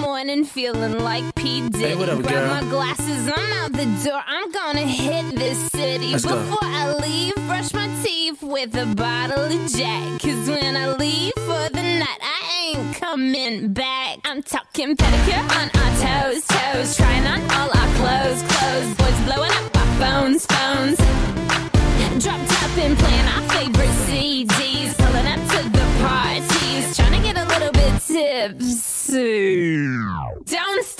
Morning 0.00 0.44
feeling 0.44 0.96
like 1.02 1.24
P. 1.34 1.62
Diddy. 1.70 1.94
what 1.94 2.08
up, 2.08 2.20
Grab 2.22 2.34
girl? 2.34 2.54
my 2.54 2.70
glasses, 2.70 3.26
I'm 3.26 3.64
out 3.64 3.72
the 3.72 3.86
door. 4.04 4.20
I'm 4.28 4.50
gonna 4.52 4.86
hit 4.86 5.34
this 5.36 5.58
city. 5.74 6.12
Let's 6.12 6.24
go. 6.24 6.36
Before 6.36 6.68
I 6.68 6.92
leave, 7.02 7.34
brush 7.46 7.72
my 7.72 7.79
with 8.50 8.74
a 8.74 8.86
bottle 8.96 9.44
of 9.44 9.72
Jack. 9.72 10.20
Cause 10.20 10.48
when 10.48 10.76
I 10.76 10.92
leave 10.96 11.32
for 11.34 11.68
the 11.70 11.82
night, 11.82 12.18
I 12.20 12.74
ain't 12.74 12.94
coming 12.96 13.72
back. 13.72 14.18
I'm 14.24 14.42
talking 14.42 14.96
pedicure 14.96 15.44
on 15.58 15.70
our 15.80 15.92
toes, 16.02 16.46
toes. 16.46 16.96
Trying 16.96 17.26
on 17.26 17.40
all 17.52 17.70
our 17.70 17.90
clothes, 17.98 18.42
clothes. 18.42 18.94
Boys 18.96 19.20
blowing 19.26 19.52
up 19.52 19.76
our 19.76 19.86
phones, 20.00 20.46
phones. 20.46 20.98
Drop 22.22 22.40
up 22.40 22.76
and 22.76 22.98
playing 22.98 23.28
our 23.34 23.42
favorite 23.50 23.96
CDs. 24.06 24.96
Pulling 24.98 25.26
up 25.26 25.40
to 25.52 25.68
the 25.70 25.86
parties. 26.02 26.96
Trying 26.96 27.12
to 27.12 27.22
get 27.22 27.36
a 27.38 27.46
little 27.46 27.72
bit 27.72 28.00
tipsy. 28.02 29.86
Don't 30.44 30.99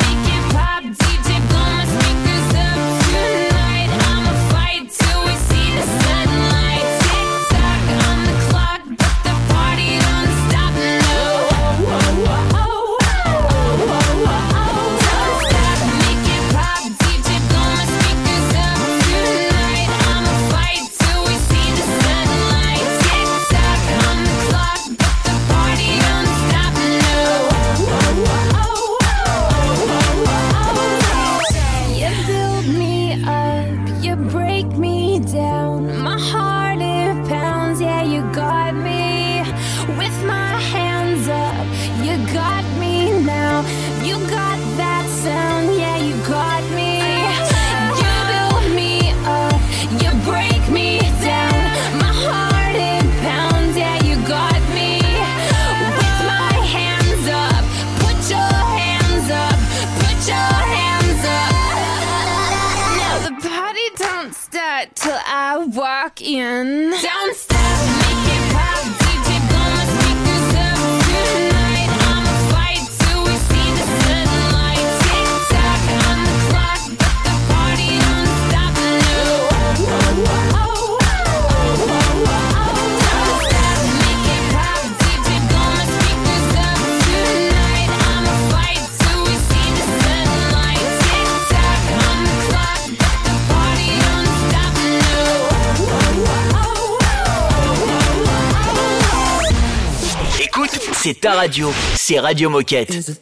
radio, 101.51 101.73
c'est 101.95 102.17
Radio 102.17 102.49
Moquette. 102.49 103.19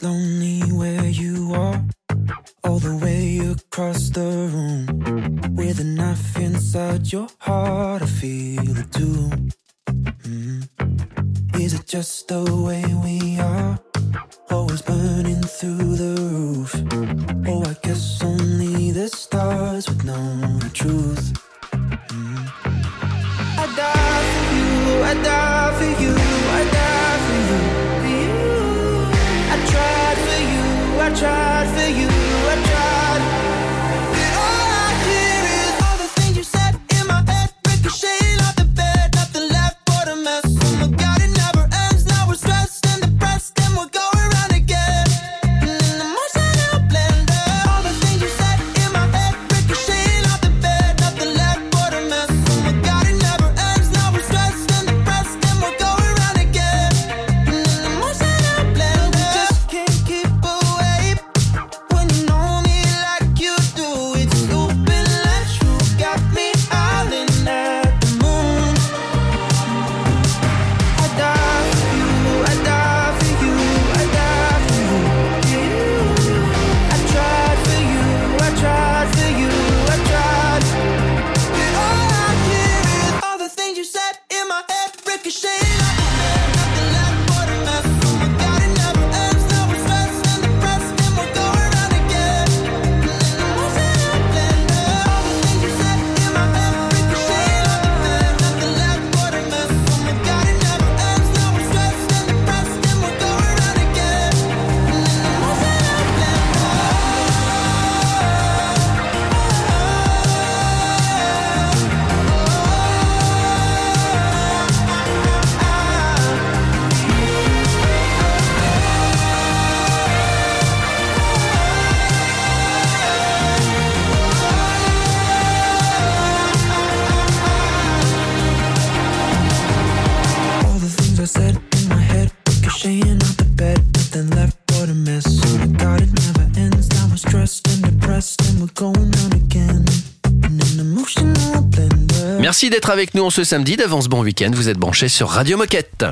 Merci 142.62 142.72
d'être 142.72 142.90
avec 142.90 143.16
nous 143.16 143.24
en 143.24 143.30
ce 143.30 143.46
samedi 143.46 143.78
d'avance 143.78 144.10
bon 144.10 144.22
week-end. 144.22 144.52
Vous 144.54 144.68
êtes 144.68 144.78
branchés 144.78 145.08
sur 145.08 145.30
Radio 145.30 145.56
Moquette. 145.56 146.04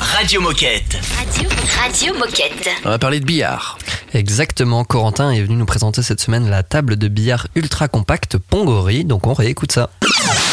Radio 0.00 0.40
Moquette. 0.40 0.98
Radio, 1.16 1.48
Radio 1.80 2.14
Moquette. 2.18 2.68
On 2.84 2.88
va 2.88 2.98
parler 2.98 3.20
de 3.20 3.24
billard. 3.24 3.78
Exactement, 4.12 4.82
Corentin 4.82 5.30
est 5.30 5.40
venu 5.40 5.54
nous 5.54 5.66
présenter 5.66 6.02
cette 6.02 6.18
semaine 6.20 6.50
la 6.50 6.64
table 6.64 6.96
de 6.96 7.06
billard 7.06 7.46
ultra 7.54 7.86
compacte 7.86 8.38
Pongori, 8.38 9.04
donc 9.04 9.28
on 9.28 9.32
réécoute 9.32 9.70
ça. 9.70 9.90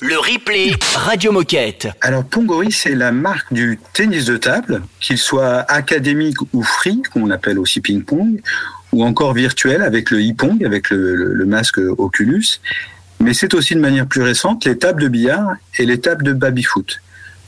Le 0.04 0.16
replay 0.20 0.76
Radio 0.94 1.32
Moquette. 1.32 1.88
Alors 2.02 2.24
Pongori, 2.24 2.72
c'est 2.72 2.94
la 2.94 3.12
marque 3.12 3.52
du 3.52 3.80
tennis 3.94 4.26
de 4.26 4.38
table, 4.38 4.84
qu'il 5.00 5.18
soit 5.18 5.62
académique 5.72 6.38
ou 6.54 6.62
free, 6.62 7.02
qu'on 7.12 7.32
appelle 7.32 7.58
aussi 7.58 7.82
ping-pong, 7.82 8.42
ou 8.92 9.04
encore 9.04 9.34
virtuel 9.34 9.82
avec 9.82 10.12
le 10.12 10.20
e-pong, 10.20 10.64
avec 10.64 10.92
le, 10.92 11.16
le- 11.16 11.34
le 11.34 11.46
masque 11.48 11.80
Oculus. 11.98 12.60
Mais 13.20 13.34
c'est 13.34 13.54
aussi 13.54 13.76
de 13.76 13.80
manière 13.80 14.08
plus 14.08 14.22
récente 14.22 14.66
les 14.66 14.78
tables 14.78 15.02
de 15.02 15.08
billard 15.08 15.56
et 15.78 15.86
les 15.86 16.00
tables 16.00 16.24
de 16.24 16.34
baby-foot. 16.34 17.02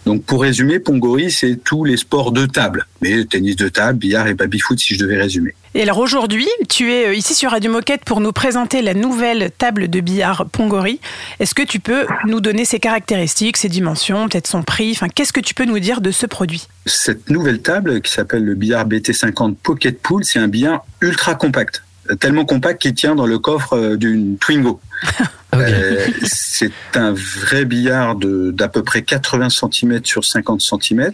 Donc 0.06 0.24
pour 0.24 0.42
résumer, 0.42 0.80
Pongori, 0.80 1.30
c'est 1.30 1.58
tous 1.64 1.84
les 1.84 1.98
sports 1.98 2.32
de 2.32 2.46
table, 2.46 2.88
mais 3.02 3.26
tennis 3.26 3.56
de 3.56 3.68
table, 3.68 4.00
billard 4.00 4.28
et 4.28 4.34
baby-foot 4.34 4.80
si 4.80 4.96
je 4.96 5.00
devais 5.00 5.18
résumer. 5.18 5.54
Et 5.76 5.84
alors 5.84 6.00
aujourd'hui, 6.00 6.48
tu 6.68 6.92
es 6.92 7.08
euh, 7.08 7.14
ici 7.14 7.36
sur 7.36 7.52
Radio 7.52 7.72
Moquette 7.72 8.04
pour 8.06 8.20
nous 8.22 8.32
présenter 8.32 8.82
la 8.82 8.96
nouvelle 8.96 9.52
table 9.56 9.88
de 9.88 10.00
billard 10.00 10.48
Pongori. 10.52 11.00
Est-ce 11.40 11.54
que 11.54 11.62
tu 11.62 11.80
peux 11.80 12.08
nous 12.26 12.42
donner 12.42 12.66
ses 12.66 12.80
caractéristiques, 12.80 13.58
ses 13.58 13.70
dimensions, 13.70 14.28
peut-être 14.28 14.48
son 14.48 14.64
prix? 14.64 14.92
Enfin, 14.94 15.10
qu'est-ce 15.10 15.34
que 15.34 15.42
tu 15.42 15.54
peux 15.54 15.66
nous 15.66 15.80
dire 15.80 16.02
de 16.02 16.10
ce 16.10 16.26
produit? 16.26 16.68
Cette 16.88 17.30
nouvelle 17.30 17.62
table 17.62 18.02
qui 18.02 18.12
s'appelle 18.12 18.44
le 18.44 18.56
billard 18.56 18.88
BT50 18.88 19.56
Pocket 19.62 20.02
Pool, 20.02 20.24
c'est 20.24 20.40
un 20.40 20.48
billard 20.48 20.84
ultra 21.02 21.36
compact. 21.36 21.84
Tellement 22.20 22.46
compact 22.46 22.82
qu'il 22.82 22.94
tient 22.94 23.16
dans 23.16 23.26
le 23.28 23.40
coffre 23.40 23.74
euh, 23.74 23.98
d'une 23.98 24.38
Twingo. 24.38 24.80
Euh, 25.56 26.06
c'est 26.24 26.72
un 26.94 27.12
vrai 27.12 27.66
billard 27.66 28.16
de- 28.16 28.52
d'à 28.52 28.68
peu 28.68 28.84
près 28.84 29.02
80 29.02 29.50
cm 29.50 30.02
sur 30.06 30.24
50 30.24 30.62
cm. 30.62 31.12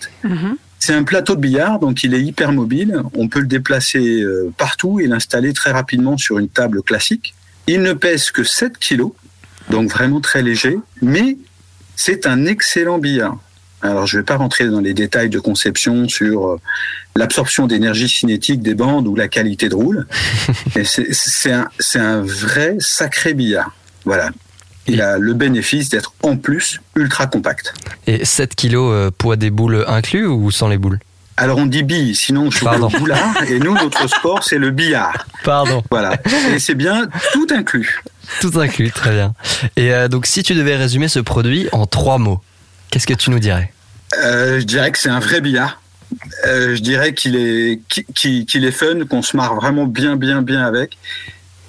C'est 0.77 0.93
un 0.93 1.03
plateau 1.03 1.35
de 1.35 1.39
billard, 1.39 1.79
donc 1.79 2.03
il 2.03 2.13
est 2.13 2.21
hyper 2.21 2.51
mobile. 2.51 3.01
On 3.13 3.29
peut 3.29 3.39
le 3.39 3.47
déplacer 3.47 4.21
euh, 4.21 4.51
partout 4.57 4.99
et 4.99 5.07
l'installer 5.07 5.53
très 5.53 5.71
rapidement 5.71 6.17
sur 6.17 6.37
une 6.37 6.49
table 6.49 6.83
classique. 6.83 7.33
Il 7.67 7.81
ne 7.81 7.93
pèse 7.93 8.29
que 8.29 8.43
7 8.43 8.77
kg, 8.77 9.03
donc 9.69 9.89
vraiment 9.89 10.19
très 10.19 10.41
léger, 10.43 10.77
mais 11.01 11.37
c'est 11.95 12.27
un 12.27 12.45
excellent 12.45 12.97
billard. 12.99 13.37
Alors, 13.85 14.05
je 14.07 14.17
ne 14.17 14.21
vais 14.21 14.25
pas 14.25 14.37
rentrer 14.37 14.67
dans 14.67 14.79
les 14.79 14.93
détails 14.93 15.29
de 15.29 15.39
conception 15.39 16.07
sur 16.07 16.47
euh, 16.47 16.59
l'absorption 17.15 17.67
d'énergie 17.67 18.09
cinétique 18.09 18.61
des 18.61 18.75
bandes 18.75 19.07
ou 19.07 19.15
la 19.15 19.27
qualité 19.27 19.69
de 19.69 19.75
roule. 19.75 20.07
C'est- 20.83 21.51
un, 21.99 22.21
vrai 22.21 22.75
sacré 22.79 23.33
billard. 23.33 23.71
Voilà. 24.05 24.29
il 24.87 25.01
a 25.01 25.17
le 25.17 25.33
bénéfice 25.33 25.89
d'être 25.89 26.13
en 26.21 26.37
plus 26.37 26.81
ultra 26.95 27.25
compact. 27.27 27.73
Et 28.07 28.25
7 28.25 28.55
kilos 28.55 28.91
euh, 28.93 29.11
poids 29.15 29.35
des 29.35 29.49
boules 29.49 29.83
inclus 29.87 30.27
ou 30.27 30.51
sans 30.51 30.67
les 30.67 30.77
boules? 30.77 30.99
Alors 31.37 31.57
on 31.57 31.65
dit 31.65 31.83
bille, 31.83 32.15
sinon 32.15 32.49
je 32.49 32.57
suis 32.57 32.65
le 32.65 32.99
boulard, 32.99 33.43
et 33.49 33.59
nous 33.59 33.73
notre 33.73 34.07
sport 34.15 34.43
c'est 34.43 34.57
le 34.57 34.71
billard. 34.71 35.25
Pardon. 35.43 35.83
Voilà, 35.91 36.17
et 36.53 36.59
c'est 36.59 36.75
bien 36.75 37.07
tout 37.33 37.47
inclus. 37.51 38.01
Tout 38.39 38.53
inclus, 38.59 38.91
très 38.91 39.11
bien. 39.11 39.33
Et 39.75 39.93
euh, 39.93 40.07
donc, 40.07 40.25
si 40.25 40.43
tu 40.43 40.55
devais 40.55 40.75
résumer 40.75 41.07
ce 41.07 41.19
produit 41.19 41.67
en 41.71 41.85
trois 41.85 42.17
mots, 42.17 42.41
qu'est-ce 42.89 43.07
que 43.07 43.13
tu 43.13 43.29
nous 43.29 43.39
dirais? 43.39 43.71
Euh, 44.23 44.59
je 44.59 44.65
dirais 44.65 44.91
que 44.91 44.97
c'est 44.97 45.09
un 45.09 45.19
vrai 45.19 45.41
billard. 45.41 45.81
Euh, 46.47 46.75
je 46.75 46.81
dirais 46.81 47.13
qu'il 47.13 47.35
est 47.35 47.79
qu'il 48.13 48.65
est 48.65 48.71
fun, 48.71 49.05
qu'on 49.09 49.21
se 49.21 49.35
marre 49.35 49.55
vraiment 49.55 49.85
bien 49.85 50.15
bien 50.15 50.41
bien 50.41 50.61
avec, 50.65 50.97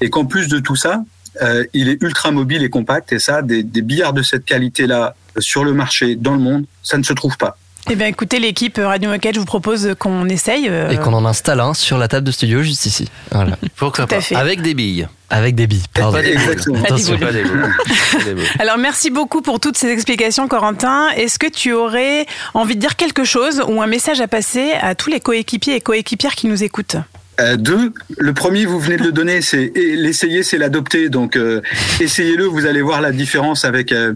et 0.01 0.11
qu'en 0.11 0.25
plus 0.27 0.49
de 0.49 0.59
tout 0.59 0.77
ça, 0.77 1.03
euh, 1.43 1.65
il 1.73 1.89
est 1.89 2.01
ultra 2.03 2.31
mobile 2.31 2.63
et 2.63 2.71
compact. 2.71 3.13
Et 3.13 3.19
ça, 3.19 3.43
des, 3.43 3.63
des 3.63 3.83
billards 3.83 4.13
de 4.13 4.23
cette 4.23 4.45
qualité-là 4.45 5.15
sur 5.39 5.65
le 5.65 5.73
marché, 5.73 6.17
dans 6.17 6.33
le 6.33 6.39
monde, 6.41 6.65
ça 6.83 6.97
ne 6.99 7.03
se 7.03 7.13
trouve 7.13 7.37
pas. 7.37 7.57
Eh 7.89 7.95
bien, 7.95 8.07
écoutez, 8.07 8.39
l'équipe 8.41 8.79
Radio 8.83 9.11
Moquette, 9.11 9.35
je 9.37 9.41
vous 9.41 9.47
propose 9.47 9.95
qu'on 9.99 10.29
essaye. 10.29 10.69
euh, 10.69 10.91
Et 10.91 10.99
qu'on 10.99 11.13
en 11.13 11.25
installe 11.25 11.61
un 11.61 11.73
sur 11.73 11.99
la 11.99 12.09
table 12.09 12.27
de 12.27 12.33
studio 12.33 12.63
juste 12.63 12.85
ici. 12.87 13.09
Voilà. 13.31 13.57
Pourquoi 13.77 14.07
Tout 14.09 14.15
à 14.15 14.17
pas 14.19 14.23
fait. 14.23 14.35
Avec 14.35 14.61
des 14.61 14.75
billes. 14.75 15.09
Avec 15.29 15.55
des 15.57 15.67
billes, 15.67 15.83
pardon. 15.93 16.13
Pas 16.19 16.23
des 16.23 16.35
boules. 16.35 16.43
Exactement. 16.43 16.83
Attention, 16.85 17.19
pas 17.19 17.33
des 17.33 17.43
boules. 17.43 17.75
Pas 18.13 18.25
des 18.25 18.35
boules. 18.35 18.45
Alors, 18.61 18.79
merci 18.79 19.11
beaucoup 19.11 19.43
pour 19.43 19.59
toutes 19.59 19.77
ces 19.77 19.89
explications, 19.89 20.47
Corentin. 20.47 21.09
Est-ce 21.17 21.39
que 21.39 21.49
tu 21.49 21.73
aurais 21.73 22.27
envie 22.55 22.77
de 22.77 22.81
dire 22.81 22.95
quelque 22.97 23.25
chose 23.25 23.61
ou 23.67 23.83
un 23.83 23.87
message 23.89 24.21
à 24.21 24.29
passer 24.29 24.73
à 24.81 24.95
tous 24.95 25.11
les 25.11 25.19
coéquipiers 25.21 25.75
et 25.75 25.81
coéquipières 25.81 26.35
qui 26.37 26.47
nous 26.47 26.63
écoutent? 26.63 26.97
Euh, 27.41 27.57
deux, 27.57 27.93
le 28.17 28.33
premier, 28.33 28.65
vous 28.67 28.79
venez 28.79 28.97
de 28.97 29.03
le 29.03 29.13
donner, 29.13 29.43
c'est 29.43 29.73
l'essayer, 29.75 30.43
c'est 30.43 30.59
l'adopter. 30.59 31.09
Donc, 31.11 31.37
euh, 31.37 31.61
essayez-le, 32.01 32.45
vous 32.45 32.65
allez 32.65 32.81
voir 32.81 33.01
la 33.01 33.11
différence 33.13 33.65
avec 33.65 33.91
euh, 33.93 34.15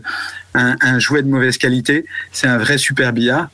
un, 0.54 0.76
un 0.80 0.98
jouet 1.00 1.22
de 1.22 1.28
mauvaise 1.28 1.58
qualité. 1.58 2.06
C'est 2.32 2.46
un 2.46 2.56
vrai 2.58 2.78
super 2.78 3.12
billard. 3.12 3.48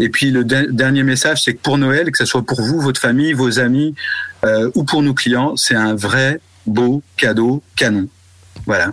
Et 0.00 0.10
puis 0.10 0.30
le 0.30 0.44
de- 0.44 0.68
dernier 0.70 1.02
message, 1.02 1.42
c'est 1.42 1.54
que 1.54 1.58
pour 1.60 1.76
Noël, 1.78 2.12
que 2.12 2.18
ce 2.18 2.24
soit 2.26 2.42
pour 2.46 2.60
vous, 2.62 2.80
votre 2.80 3.00
famille, 3.00 3.32
vos 3.32 3.58
amis 3.58 3.96
euh, 4.44 4.70
ou 4.76 4.84
pour 4.84 5.02
nos 5.02 5.14
clients, 5.14 5.56
c'est 5.56 5.74
un 5.74 5.96
vrai 5.96 6.38
beau 6.68 7.02
cadeau 7.16 7.62
canon. 7.76 8.06
Voilà. 8.66 8.88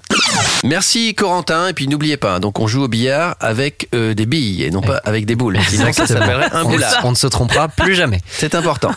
Merci 0.64 1.16
Corentin 1.16 1.68
et 1.68 1.74
puis 1.74 1.88
n'oubliez 1.90 2.16
pas 2.16 2.40
donc 2.40 2.60
on 2.60 2.68
joue 2.68 2.84
au 2.84 2.88
billard 2.88 3.36
avec 3.42 3.90
euh, 3.94 4.14
des 4.14 4.26
billes 4.26 4.64
et 4.64 4.72
non 4.72 4.80
pas 4.82 4.98
avec 5.04 5.26
des 5.26 5.36
boules. 5.36 5.58
Sinon 5.70 5.92
ça 5.92 6.08
s'appellerait 6.08 6.50
un 6.54 6.64
On- 6.64 6.70
boulard. 6.70 7.02
On 7.04 7.12
ne 7.12 7.16
se 7.16 7.28
trompera 7.28 7.68
plus 7.68 7.94
jamais. 7.94 8.22
C'est 8.30 8.56
important. 8.56 8.92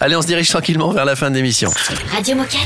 Allez 0.00 0.16
on 0.16 0.22
se 0.22 0.26
dirige 0.26 0.48
tranquillement 0.50 0.90
vers 0.92 1.06
la 1.06 1.16
fin 1.16 1.30
de 1.30 1.36
l'émission. 1.36 1.70
Radio 2.12 2.36
Moquette. 2.36 2.60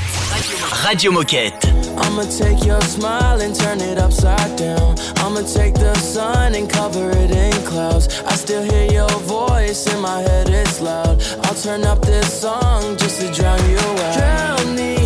Radio 0.82 1.12
Moquette. 1.12 1.68
I'ma 2.02 2.24
take 2.24 2.66
your 2.66 2.82
smile 2.82 3.40
and 3.40 3.54
turn 3.54 3.80
it 3.80 3.98
upside 3.98 4.56
down. 4.56 4.96
I'ma 5.24 5.42
take 5.42 5.74
the 5.74 5.94
sun 6.00 6.54
and 6.54 6.66
cover 6.68 7.10
it 7.12 7.30
in 7.30 7.52
clouds. 7.64 8.08
I 8.28 8.34
still 8.34 8.62
hear 8.64 8.90
your 8.90 9.10
voice 9.26 9.86
in 9.92 10.00
my 10.00 10.20
head, 10.22 10.48
it's 10.48 10.80
loud. 10.80 11.22
I'll 11.44 11.54
turn 11.54 11.84
up 11.84 12.04
this 12.04 12.40
song 12.40 12.96
just 12.96 13.20
to 13.20 13.30
drown 13.32 13.60
you 13.70 13.78
out. 13.78 14.16
Drown 14.16 14.74
these 14.76 15.01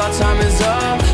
our 0.00 0.12
time 0.12 0.38
is 0.40 0.60
up. 0.60 1.07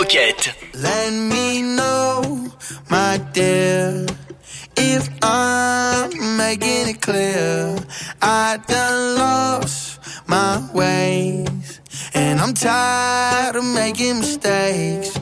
Moquette. 0.00 0.54
Let 0.72 1.12
me 1.12 1.60
know, 1.60 2.48
my 2.88 3.18
dear, 3.34 4.06
if 4.74 5.06
I'm 5.20 6.38
making 6.38 6.88
it 6.88 7.02
clear. 7.02 7.76
I 8.22 8.58
done 8.66 9.18
lost 9.18 10.00
my 10.26 10.66
ways, 10.72 11.80
and 12.14 12.40
I'm 12.40 12.54
tired 12.54 13.56
of 13.56 13.64
making 13.64 14.20
mistakes. 14.20 15.19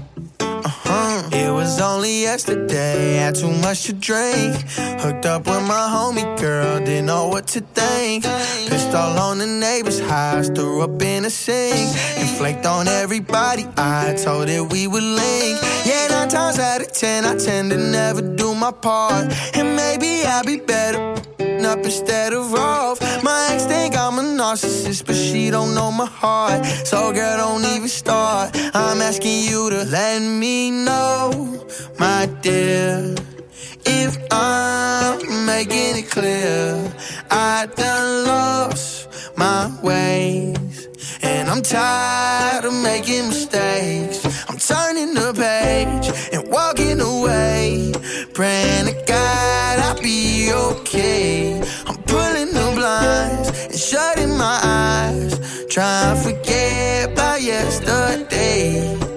It 1.32 1.52
was 1.52 1.80
only 1.80 2.22
yesterday, 2.22 3.14
had 3.14 3.34
too 3.34 3.50
much 3.50 3.84
to 3.84 3.92
drink. 3.92 4.54
Hooked 5.02 5.26
up 5.26 5.46
with 5.46 5.62
my 5.66 5.86
homie 5.94 6.38
girl, 6.40 6.78
didn't 6.78 7.06
know 7.06 7.28
what 7.28 7.46
to 7.48 7.60
think. 7.60 8.24
Pissed 8.24 8.94
all 8.94 9.18
on 9.18 9.38
the 9.38 9.46
neighbor's 9.46 10.00
house, 10.00 10.48
threw 10.48 10.82
up 10.82 11.02
in 11.02 11.24
a 11.24 11.30
sink. 11.30 11.96
And 12.18 12.28
flaked 12.38 12.66
on 12.66 12.88
everybody, 12.88 13.66
I 13.76 14.14
told 14.22 14.48
it 14.48 14.72
we 14.72 14.86
would 14.86 15.02
link. 15.02 15.60
Yeah, 15.84 16.08
nine 16.08 16.28
times 16.28 16.58
out 16.58 16.80
of 16.80 16.92
ten, 16.92 17.24
I 17.24 17.36
tend 17.36 17.70
to 17.70 17.76
never 17.76 18.22
do 18.22 18.54
my 18.54 18.72
part. 18.72 19.32
And 19.54 19.76
maybe 19.76 20.22
I'll 20.24 20.44
be 20.44 20.58
better 20.58 21.27
up 21.64 21.84
instead 21.84 22.32
of 22.32 22.54
off. 22.54 23.00
My 23.22 23.48
ex 23.52 23.64
think 23.64 23.96
I'm 23.96 24.18
a 24.18 24.22
narcissist, 24.22 25.06
but 25.06 25.14
she 25.14 25.50
don't 25.50 25.74
know 25.74 25.90
my 25.90 26.06
heart. 26.06 26.64
So 26.84 27.12
girl, 27.12 27.36
don't 27.36 27.64
even 27.64 27.88
start. 27.88 28.50
I'm 28.74 29.00
asking 29.00 29.44
you 29.44 29.70
to 29.70 29.84
let 29.84 30.20
me 30.20 30.70
know, 30.70 31.64
my 31.98 32.26
dear. 32.42 33.14
If 33.84 34.18
I'm 34.30 35.46
making 35.46 35.96
it 36.02 36.10
clear, 36.10 36.92
I 37.30 37.66
done 37.74 38.26
lost 38.26 39.08
my 39.36 39.70
ways. 39.82 40.88
And 41.22 41.48
I'm 41.48 41.62
tired 41.62 42.64
of 42.64 42.74
making 42.74 43.28
mistakes. 43.28 44.24
I'm 44.48 44.58
turning 44.58 45.14
the 45.14 45.32
page 45.32 46.06
and 46.32 46.48
walking 46.50 47.00
away. 47.00 47.92
Praying 48.34 48.86
to 48.86 49.04
God 49.06 49.78
I'll 49.78 50.02
be 50.02 50.52
okay. 50.52 51.47
I'm 51.88 51.96
pulling 52.02 52.52
the 52.52 52.72
blinds 52.76 53.48
and 53.64 53.74
shutting 53.74 54.36
my 54.36 54.60
eyes. 54.62 55.66
Trying 55.68 56.16
to 56.16 56.22
forget 56.22 57.12
about 57.12 57.40
yesterday. 57.40 59.07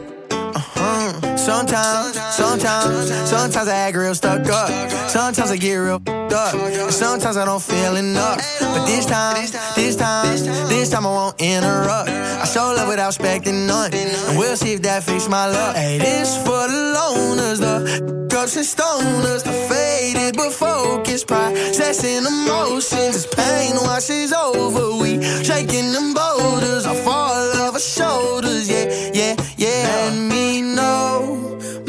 Sometimes, 1.52 2.16
sometimes, 2.34 3.30
sometimes 3.30 3.68
I 3.68 3.76
act 3.76 3.98
real 3.98 4.16
stuck 4.16 4.48
up. 4.48 4.70
Sometimes 5.10 5.52
I 5.52 5.58
get 5.58 5.76
real 5.76 5.96
up. 5.96 6.08
And 6.08 6.94
sometimes 6.94 7.36
I 7.36 7.44
don't 7.44 7.62
feel 7.62 7.98
enough. 7.98 8.38
But 8.62 8.86
this 8.86 9.06
time, 9.06 9.36
this 9.76 9.98
time, 9.98 10.38
this 10.70 10.90
time 10.90 11.06
I 11.06 11.10
won't 11.10 11.42
interrupt. 11.42 12.10
I 12.10 12.46
show 12.46 12.74
love 12.74 12.88
without 12.88 13.10
expecting 13.10 13.68
none. 13.68 13.94
And 13.94 14.38
we'll 14.38 14.56
see 14.56 14.74
if 14.76 14.82
that 14.84 15.04
fix 15.04 15.28
my 15.28 15.48
luck. 15.48 15.76
Hey, 15.76 15.98
this 15.98 16.38
for 16.38 16.64
the 16.72 16.84
loners, 16.98 17.60
the 17.60 18.28
cups 18.32 18.56
and 18.56 18.66
stoners, 18.66 19.44
the 19.44 19.52
faded 19.68 20.38
but 20.38 20.54
focused, 20.54 21.28
processing 21.28 22.26
emotions. 22.26 23.16
As 23.18 23.26
pain 23.28 23.76
washes 23.84 24.32
over, 24.32 25.04
we 25.04 25.22
shaking 25.44 25.92
them 25.92 26.14
boulders 26.14 26.86
off 26.86 27.06
all 27.06 27.68
of 27.68 27.74
our 27.74 27.80
shoulders. 27.80 28.70
Yeah, 28.70 28.86
yeah, 29.14 29.36
yeah. 29.58 29.84
Let 29.84 30.16
me 30.16 30.71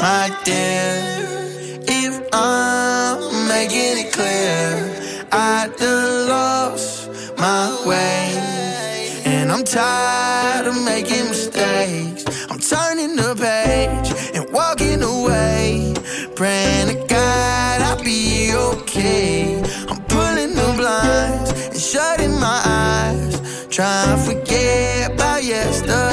my 0.03 0.37
dear, 0.43 0.99
if 1.87 2.15
I'm 2.33 3.47
making 3.47 4.05
it 4.05 4.13
clear. 4.13 4.99
I 5.31 5.69
done 5.79 6.29
lost 6.29 7.09
my 7.39 7.71
way, 7.87 9.23
and 9.25 9.53
I'm 9.53 9.63
tired 9.63 10.67
of 10.67 10.75
making 10.83 11.29
mistakes. 11.29 12.25
I'm 12.51 12.59
turning 12.59 13.15
the 13.15 13.33
page 13.47 14.09
and 14.35 14.53
walking 14.53 15.05
away, 15.05 15.95
praying 16.35 16.89
to 16.89 17.07
God 17.07 17.83
I'll 17.83 18.03
be 18.03 18.53
okay. 18.55 19.55
I'm 19.89 20.03
pulling 20.07 20.53
the 20.61 20.75
blinds 20.77 21.53
and 21.53 21.81
shutting 21.81 22.35
my 22.41 22.61
eyes, 22.65 23.69
trying 23.69 24.17
to 24.17 24.23
forget 24.25 25.13
about 25.13 25.45
yesterday. 25.45 26.12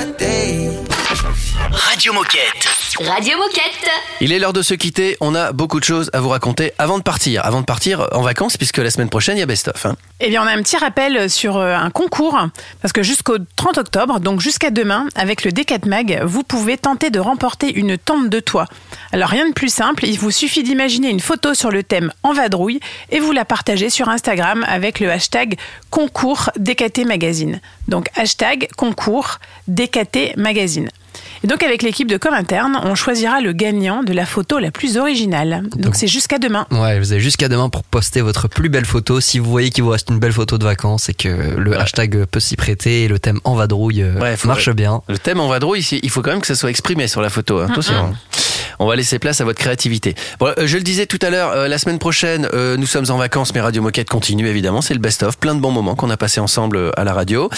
Radio 1.79 2.13
Moquette. 2.13 2.67
Radio 3.07 3.37
Moquette. 3.37 3.89
Il 4.21 4.31
est 4.31 4.39
l'heure 4.39 4.53
de 4.53 4.61
se 4.61 4.73
quitter. 4.73 5.17
On 5.21 5.33
a 5.33 5.51
beaucoup 5.53 5.79
de 5.79 5.85
choses 5.85 6.09
à 6.13 6.19
vous 6.19 6.29
raconter 6.29 6.71
avant 6.77 6.97
de 6.97 7.03
partir. 7.03 7.45
Avant 7.45 7.61
de 7.61 7.65
partir 7.65 8.07
en 8.11 8.21
vacances, 8.21 8.57
puisque 8.57 8.77
la 8.77 8.89
semaine 8.91 9.09
prochaine, 9.09 9.37
il 9.37 9.39
y 9.39 9.43
a 9.43 9.45
Best 9.45 9.69
of. 9.69 9.85
hein. 9.85 9.95
Eh 10.19 10.29
bien, 10.29 10.43
on 10.43 10.47
a 10.47 10.51
un 10.51 10.61
petit 10.61 10.77
rappel 10.77 11.29
sur 11.29 11.57
euh, 11.57 11.75
un 11.75 11.89
concours, 11.89 12.37
parce 12.81 12.91
que 12.91 13.01
jusqu'au 13.03 13.37
30 13.55 13.77
octobre, 13.77 14.19
donc 14.19 14.41
jusqu'à 14.41 14.69
demain, 14.69 15.07
avec 15.15 15.43
le 15.43 15.51
D4 15.51 15.87
Mag, 15.87 16.21
vous 16.25 16.43
pouvez 16.43 16.77
tenter 16.77 17.09
de 17.09 17.19
remporter 17.19 17.73
une 17.73 17.97
tente 17.97 18.29
de 18.29 18.39
toit. 18.39 18.65
Alors, 19.11 19.29
rien 19.29 19.47
de 19.47 19.53
plus 19.53 19.73
simple, 19.73 20.05
il 20.05 20.19
vous 20.19 20.31
suffit 20.31 20.63
d'imaginer 20.63 21.09
une 21.09 21.21
photo 21.21 21.53
sur 21.53 21.71
le 21.71 21.83
thème 21.83 22.11
En 22.23 22.33
vadrouille 22.33 22.79
et 23.11 23.19
vous 23.19 23.31
la 23.31 23.45
partagez 23.45 23.89
sur 23.89 24.09
Instagram 24.09 24.65
avec 24.67 24.99
le 24.99 25.09
hashtag 25.11 25.57
concours 25.89 26.49
DKT 26.57 27.05
Magazine. 27.05 27.61
Donc, 27.87 28.07
hashtag 28.15 28.67
concours 28.77 29.39
DKT 29.67 30.35
Magazine. 30.37 30.89
Et 31.43 31.47
donc, 31.47 31.63
avec 31.63 31.83
l'équipe 31.83 32.07
de 32.09 32.17
Com 32.17 32.33
Interne, 32.33 32.79
on 32.83 32.95
choisira 32.95 33.39
le 33.41 33.53
gagnant 33.53 34.03
de 34.03 34.11
la 34.13 34.25
photo 34.25 34.59
la 34.59 34.71
plus 34.71 34.97
originale. 34.97 35.63
Donc, 35.75 35.95
c'est 35.95 36.07
jusqu'à 36.07 36.37
demain. 36.37 36.65
Ouais, 36.71 36.99
vous 36.99 37.11
avez 37.13 37.21
jusqu'à 37.21 37.47
demain 37.47 37.69
pour 37.69 37.83
poster 37.83 38.21
votre 38.21 38.47
plus 38.49 38.67
belle 38.69 38.85
photo. 38.85 39.21
Si 39.21 39.39
vous 39.39 39.49
voyez 39.49 39.69
qu'il 39.69 39.83
vous 39.83 39.89
reste 39.91 40.09
une 40.09 40.19
belle 40.19 40.33
photo 40.33 40.57
de 40.57 40.63
vacances 40.65 41.07
et 41.09 41.13
que 41.13 41.29
le 41.57 41.79
hashtag 41.79 42.25
peut 42.25 42.39
s'y 42.41 42.55
prêter 42.57 43.03
et 43.03 43.07
le 43.07 43.19
thème 43.19 43.39
en 43.45 43.55
vadrouille 43.55 44.01
euh, 44.03 44.19
Ouais, 44.19 44.35
marche 44.45 44.69
bien. 44.71 45.01
Le 45.07 45.17
thème 45.17 45.39
en 45.39 45.47
vadrouille, 45.47 45.79
il 46.03 46.09
faut 46.09 46.21
quand 46.21 46.31
même 46.31 46.41
que 46.41 46.47
ça 46.47 46.55
soit 46.55 46.69
exprimé 46.69 47.07
sur 47.07 47.21
la 47.21 47.29
photo. 47.29 47.59
hein. 47.59 47.67
Attention. 47.71 47.93
hein. 47.95 48.13
On 48.79 48.87
va 48.87 48.95
laisser 48.95 49.19
place 49.19 49.41
à 49.41 49.45
votre 49.45 49.59
créativité. 49.59 50.15
Bon, 50.39 50.47
euh, 50.57 50.65
je 50.65 50.77
le 50.77 50.83
disais 50.83 51.05
tout 51.05 51.19
à 51.21 51.29
l'heure, 51.29 51.51
euh, 51.51 51.67
la 51.67 51.77
semaine 51.77 51.99
prochaine, 51.99 52.47
euh, 52.53 52.77
nous 52.77 52.87
sommes 52.87 53.05
en 53.09 53.17
vacances, 53.17 53.53
mais 53.53 53.61
Radio 53.61 53.81
Moquette 53.81 54.09
continue 54.09 54.47
évidemment. 54.47 54.81
C'est 54.81 54.93
le 54.93 54.99
best-of, 54.99 55.37
plein 55.37 55.55
de 55.55 55.59
bons 55.59 55.71
moments 55.71 55.95
qu'on 55.95 56.09
a 56.09 56.17
passés 56.17 56.39
ensemble 56.39 56.91
à 56.95 57.03
la 57.03 57.13
radio. 57.13 57.49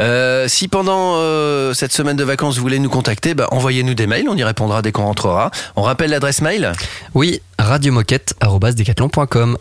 Euh, 0.00 0.48
si 0.48 0.68
pendant 0.68 1.14
euh, 1.16 1.74
cette 1.74 1.92
semaine 1.92 2.16
de 2.16 2.24
vacances 2.24 2.56
vous 2.56 2.62
voulez 2.62 2.78
nous 2.78 2.88
contacter, 2.88 3.34
bah, 3.34 3.48
envoyez-nous 3.50 3.94
des 3.94 4.06
mails, 4.06 4.28
on 4.28 4.36
y 4.36 4.44
répondra 4.44 4.82
dès 4.82 4.92
qu'on 4.92 5.04
rentrera. 5.04 5.50
On 5.76 5.82
rappelle 5.82 6.10
l'adresse 6.10 6.40
mail 6.40 6.72
Oui, 7.14 7.40
radiomoquette.com. 7.58 9.56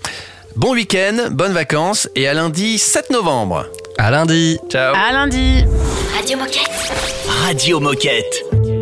Bon 0.55 0.73
week-end, 0.73 1.29
bonnes 1.31 1.53
vacances 1.53 2.09
et 2.15 2.27
à 2.27 2.33
lundi 2.33 2.79
7 2.79 3.11
novembre. 3.11 3.65
À 3.97 4.11
lundi. 4.11 4.57
Ciao. 4.69 4.95
À 4.95 5.13
lundi. 5.13 5.63
Radio 6.17 6.37
Moquette. 6.37 6.91
Radio 7.45 7.79
Moquette. 7.79 8.78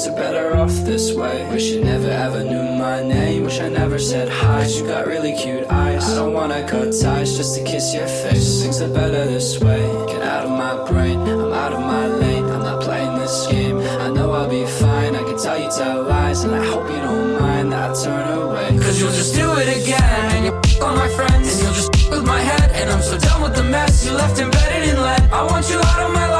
Things 0.00 0.16
are 0.16 0.16
better 0.16 0.56
off 0.56 0.72
this 0.86 1.12
way. 1.12 1.46
Wish 1.50 1.72
you 1.72 1.84
never 1.84 2.08
ever 2.08 2.42
knew 2.42 2.62
my 2.78 3.02
name. 3.02 3.44
Wish 3.44 3.60
I 3.60 3.68
never 3.68 3.98
said 3.98 4.30
hi. 4.30 4.64
You 4.64 4.86
got 4.86 5.06
really 5.06 5.36
cute 5.36 5.66
eyes. 5.68 6.08
I 6.08 6.14
don't 6.14 6.32
wanna 6.32 6.66
cut 6.66 6.94
ties 6.98 7.36
just 7.36 7.54
to 7.56 7.64
kiss 7.64 7.92
your 7.92 8.06
face. 8.06 8.62
Things 8.62 8.80
are 8.80 8.88
better 8.88 9.26
this 9.26 9.60
way. 9.60 9.82
Get 10.06 10.22
out 10.22 10.46
of 10.46 10.52
my 10.52 10.90
brain. 10.90 11.20
I'm 11.20 11.52
out 11.52 11.74
of 11.74 11.80
my 11.80 12.06
lane. 12.06 12.46
I'm 12.46 12.62
not 12.62 12.80
playing 12.80 13.18
this 13.18 13.46
game. 13.48 13.76
I 13.76 14.08
know 14.08 14.32
I'll 14.32 14.48
be 14.48 14.64
fine. 14.64 15.14
I 15.16 15.22
can 15.22 15.36
tell 15.36 15.58
you 15.58 15.68
tell 15.68 16.02
lies, 16.04 16.44
and 16.44 16.54
I 16.54 16.64
hope 16.64 16.88
you 16.88 17.00
don't 17.08 17.38
mind 17.38 17.70
that 17.72 17.90
I 17.90 18.02
turn 18.02 18.38
away. 18.38 18.68
Cause 18.78 18.98
you'll 18.98 19.12
just 19.12 19.34
do 19.34 19.52
it 19.58 19.68
again. 19.82 20.24
And 20.34 20.44
you'll 20.46 20.82
on 20.82 20.96
my 20.96 21.08
friends. 21.08 21.46
And 21.52 21.60
you'll 21.60 21.74
just 21.74 21.92
with 22.08 22.24
my 22.24 22.40
head. 22.40 22.70
And 22.72 22.88
I'm 22.88 23.02
so 23.02 23.18
done 23.18 23.42
with 23.42 23.54
the 23.54 23.64
mess 23.64 24.06
you 24.06 24.12
left 24.12 24.40
embedded 24.40 24.88
in 24.88 24.96
lead. 24.96 25.28
I 25.30 25.42
want 25.44 25.68
you 25.68 25.76
out 25.76 26.00
of 26.08 26.14
my 26.14 26.26
life. 26.30 26.39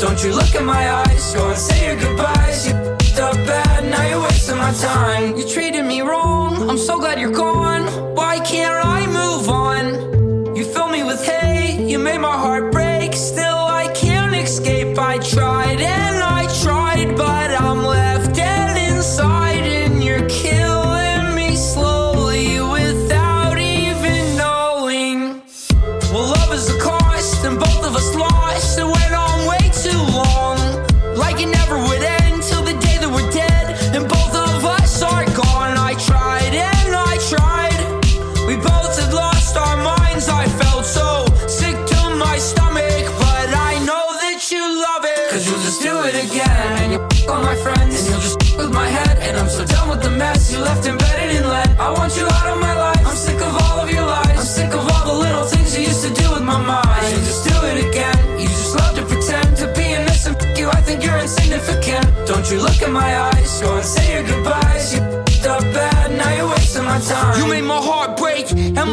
Don't 0.00 0.24
you 0.24 0.32
look 0.32 0.54
in 0.54 0.64
my 0.64 0.90
eyes. 0.90 1.34
Go 1.34 1.50
and 1.50 1.58
say 1.58 1.86
your 1.86 1.96
goodbyes. 2.00 2.66
You 2.66 2.74
up 3.20 3.34
bad. 3.46 3.84
Now 3.84 4.08
you're 4.08 4.22
wasting 4.22 4.56
my 4.56 4.72
time. 4.72 5.36
You 5.36 5.46
treated 5.46 5.84
me 5.84 6.00
wrong. 6.00 6.70
I'm 6.70 6.78
so 6.78 6.98
glad 6.98 7.20
you're 7.20 7.30
gone. 7.30 7.79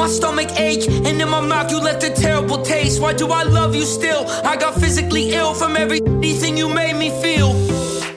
My 0.08 0.14
stomach 0.14 0.52
ache, 0.58 0.88
and 0.88 1.22
in 1.22 1.30
my 1.30 1.42
mouth 1.42 1.70
you 1.70 1.80
left 1.82 2.02
a 2.04 2.10
terrible 2.10 2.62
taste. 2.62 3.02
Why 3.02 3.12
do 3.14 3.28
I 3.28 3.44
love 3.44 3.76
you 3.76 3.84
still? 3.84 4.24
I 4.52 4.56
got 4.56 4.74
physically 4.76 5.32
ill 5.34 5.54
from 5.54 5.76
everything 5.76 6.56
you 6.56 6.70
made 6.70 6.96
me 6.96 7.10
feel. 7.22 7.50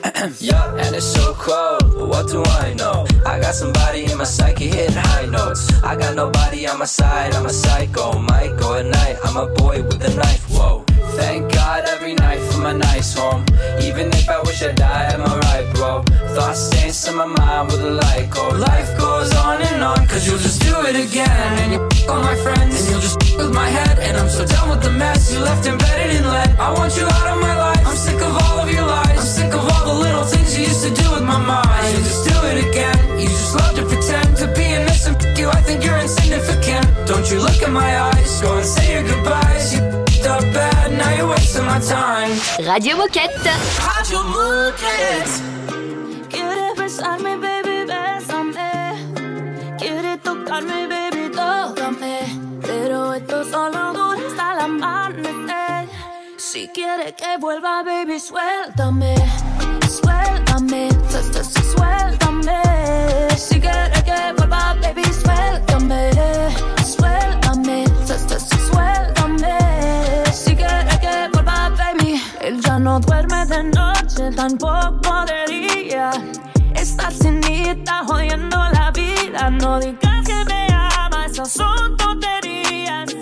yeah, 0.39 0.83
and 0.83 0.95
it's 0.95 1.05
so 1.05 1.33
cold. 1.33 1.93
But 1.93 2.07
what 2.07 2.27
do 2.29 2.43
I 2.45 2.73
know? 2.75 3.05
I 3.25 3.41
got 3.41 3.55
somebody 3.55 4.09
in 4.09 4.17
my 4.17 4.23
psyche 4.23 4.67
hitting 4.67 4.95
high 4.95 5.25
notes. 5.25 5.63
I 5.83 5.97
got 5.97 6.15
nobody 6.15 6.65
on 6.65 6.79
my 6.79 6.85
side. 6.85 7.33
I'm 7.33 7.45
a 7.45 7.49
psycho, 7.49 8.25
go 8.61 8.75
at 8.75 8.85
night. 8.85 9.17
I'm 9.25 9.35
a 9.35 9.47
boy 9.55 9.83
with 9.83 10.01
a 10.09 10.15
knife. 10.15 10.45
Whoa. 10.49 10.80
Thank 11.19 11.53
God 11.53 11.83
every 11.87 12.13
night 12.13 12.39
for 12.39 12.59
my 12.59 12.73
nice 12.73 13.13
home. 13.13 13.43
Even 13.81 14.07
if 14.09 14.29
I 14.29 14.39
wish 14.41 14.63
I 14.63 14.71
died, 14.71 15.13
I'm 15.15 15.21
alright, 15.21 15.73
bro. 15.75 16.03
Thoughts 16.35 16.69
dance 16.69 17.07
in 17.07 17.15
my 17.15 17.25
mind 17.25 17.67
with 17.69 17.81
a 17.81 17.91
light 17.91 18.29
go. 18.29 18.47
Life 18.49 18.97
goes 18.97 19.33
on 19.35 19.61
and 19.61 19.83
on, 19.83 20.07
cause 20.07 20.25
you'll 20.25 20.39
just 20.39 20.61
do 20.61 20.73
it 20.87 20.95
again. 20.95 21.51
And 21.61 21.73
you 21.73 21.79
f 21.91 22.09
all 22.09 22.21
my 22.21 22.35
friends, 22.35 22.79
and 22.79 22.89
you'll 22.89 23.01
just 23.01 23.21
f 23.23 23.37
with 23.37 23.53
my 23.53 23.69
head. 23.69 23.99
And 23.99 24.15
I'm 24.17 24.29
so 24.29 24.45
done 24.45 24.69
with 24.69 24.81
the 24.83 24.91
mess 24.91 25.33
you 25.33 25.39
left 25.39 25.67
embedded 25.67 26.15
in 26.15 26.23
lead. 26.23 26.49
I 26.57 26.71
want 26.77 26.95
you 26.95 27.05
out 27.05 27.27
of 27.33 27.39
my 27.41 27.55
life. 27.57 27.85
I'm 27.85 27.97
sick 27.97 28.21
of 28.21 28.33
all 28.43 28.59
of 28.59 28.69
your 28.71 28.85
lies. 28.85 29.17
I'm 29.19 29.31
sick 29.39 29.53
of 29.53 29.63
all 29.71 29.85
the 29.91 29.97
little 30.05 30.23
things 30.23 30.57
you 30.57 30.63
used 30.71 30.83
to 30.87 30.93
do 31.01 31.07
with 31.11 31.23
my 31.23 31.39
mind. 31.39 31.85
You 31.93 32.03
just 32.07 32.23
do 32.29 32.37
it 32.51 32.57
again. 32.69 33.19
You 33.19 33.27
just 33.27 33.55
love 33.55 33.75
to 33.75 33.83
pretend 33.85 34.37
to 34.37 34.47
be 34.55 34.65
innocent. 34.79 35.25
F 35.25 35.37
you, 35.39 35.49
I 35.49 35.61
think 35.61 35.83
you're 35.83 35.99
insignificant. 35.99 36.85
Don't 37.05 37.27
you 37.31 37.39
look 37.39 37.61
in 37.61 37.73
my 37.73 37.91
eyes, 38.09 38.41
go 38.41 38.57
and 38.57 38.65
say 38.65 38.93
your 38.93 39.03
goodbye. 39.03 39.50
my 41.71 41.79
time. 41.79 42.37
Radio 42.67 42.97
Moquette. 42.97 43.51
Radio 43.79 44.23
Moquette. 44.23 45.33
Quiere 46.29 46.73
besarme, 46.75 47.37
baby, 47.37 47.85
besame. 47.85 48.71
Quiere 49.77 50.17
tocarme, 50.17 50.87
baby. 50.87 51.31
Pero 52.61 53.13
esto 53.13 53.43
solo 53.43 53.93
dura 53.93 54.19
hasta 54.27 54.55
la. 54.55 55.87
Si 56.37 56.67
quiere 56.73 57.13
que 57.15 57.37
vuelva, 57.39 57.83
baby, 57.83 58.19
suéltame. 58.19 59.15
Suéltame, 59.87 60.89
suéltame. 61.71 62.61
Si 63.37 63.59
quiere 63.59 64.03
que 64.03 64.33
baby, 64.81 65.10
no 72.91 72.99
duerme 72.99 73.45
de 73.45 73.63
noche, 73.63 74.31
tampoco 74.35 75.23
de 75.25 75.39
día. 75.53 76.11
Estás 76.75 77.13
cinita 77.13 78.03
jodiendo 78.05 78.57
la 78.73 78.91
vida. 78.91 79.49
No 79.49 79.79
digas 79.79 80.27
que 80.27 80.39
me 80.49 80.67
amas, 80.73 81.31
esas 81.31 81.51
son 81.51 81.95
tonterías. 81.95 83.15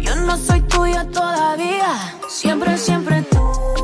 Yo 0.00 0.14
no 0.26 0.36
soy 0.36 0.60
tuya 0.62 1.08
todavía, 1.10 1.90
siempre, 2.28 2.76
siempre 2.76 3.22
tú. 3.22 3.83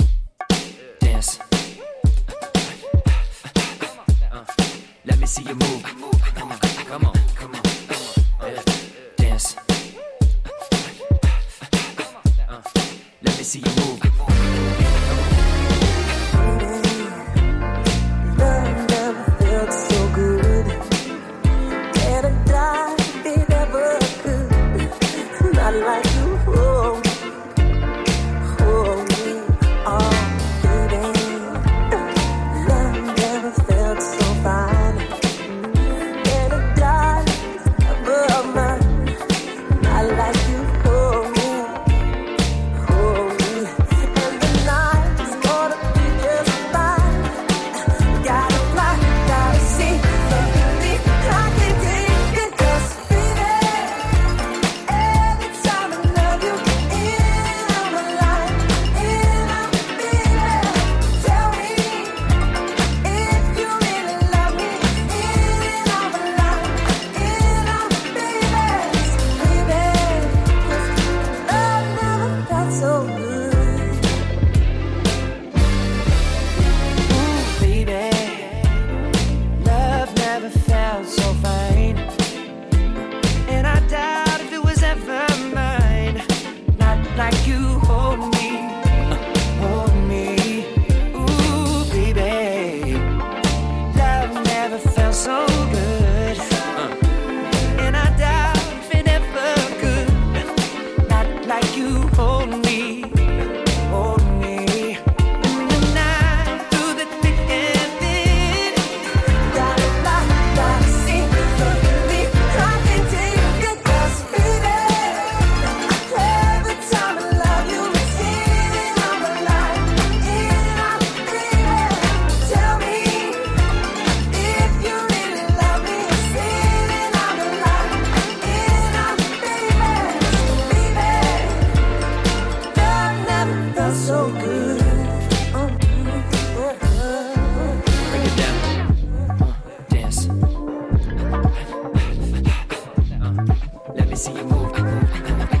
Let 143.89 144.07
me 144.07 144.15
see 144.15 144.33
you 144.33 144.43
move. 144.43 145.60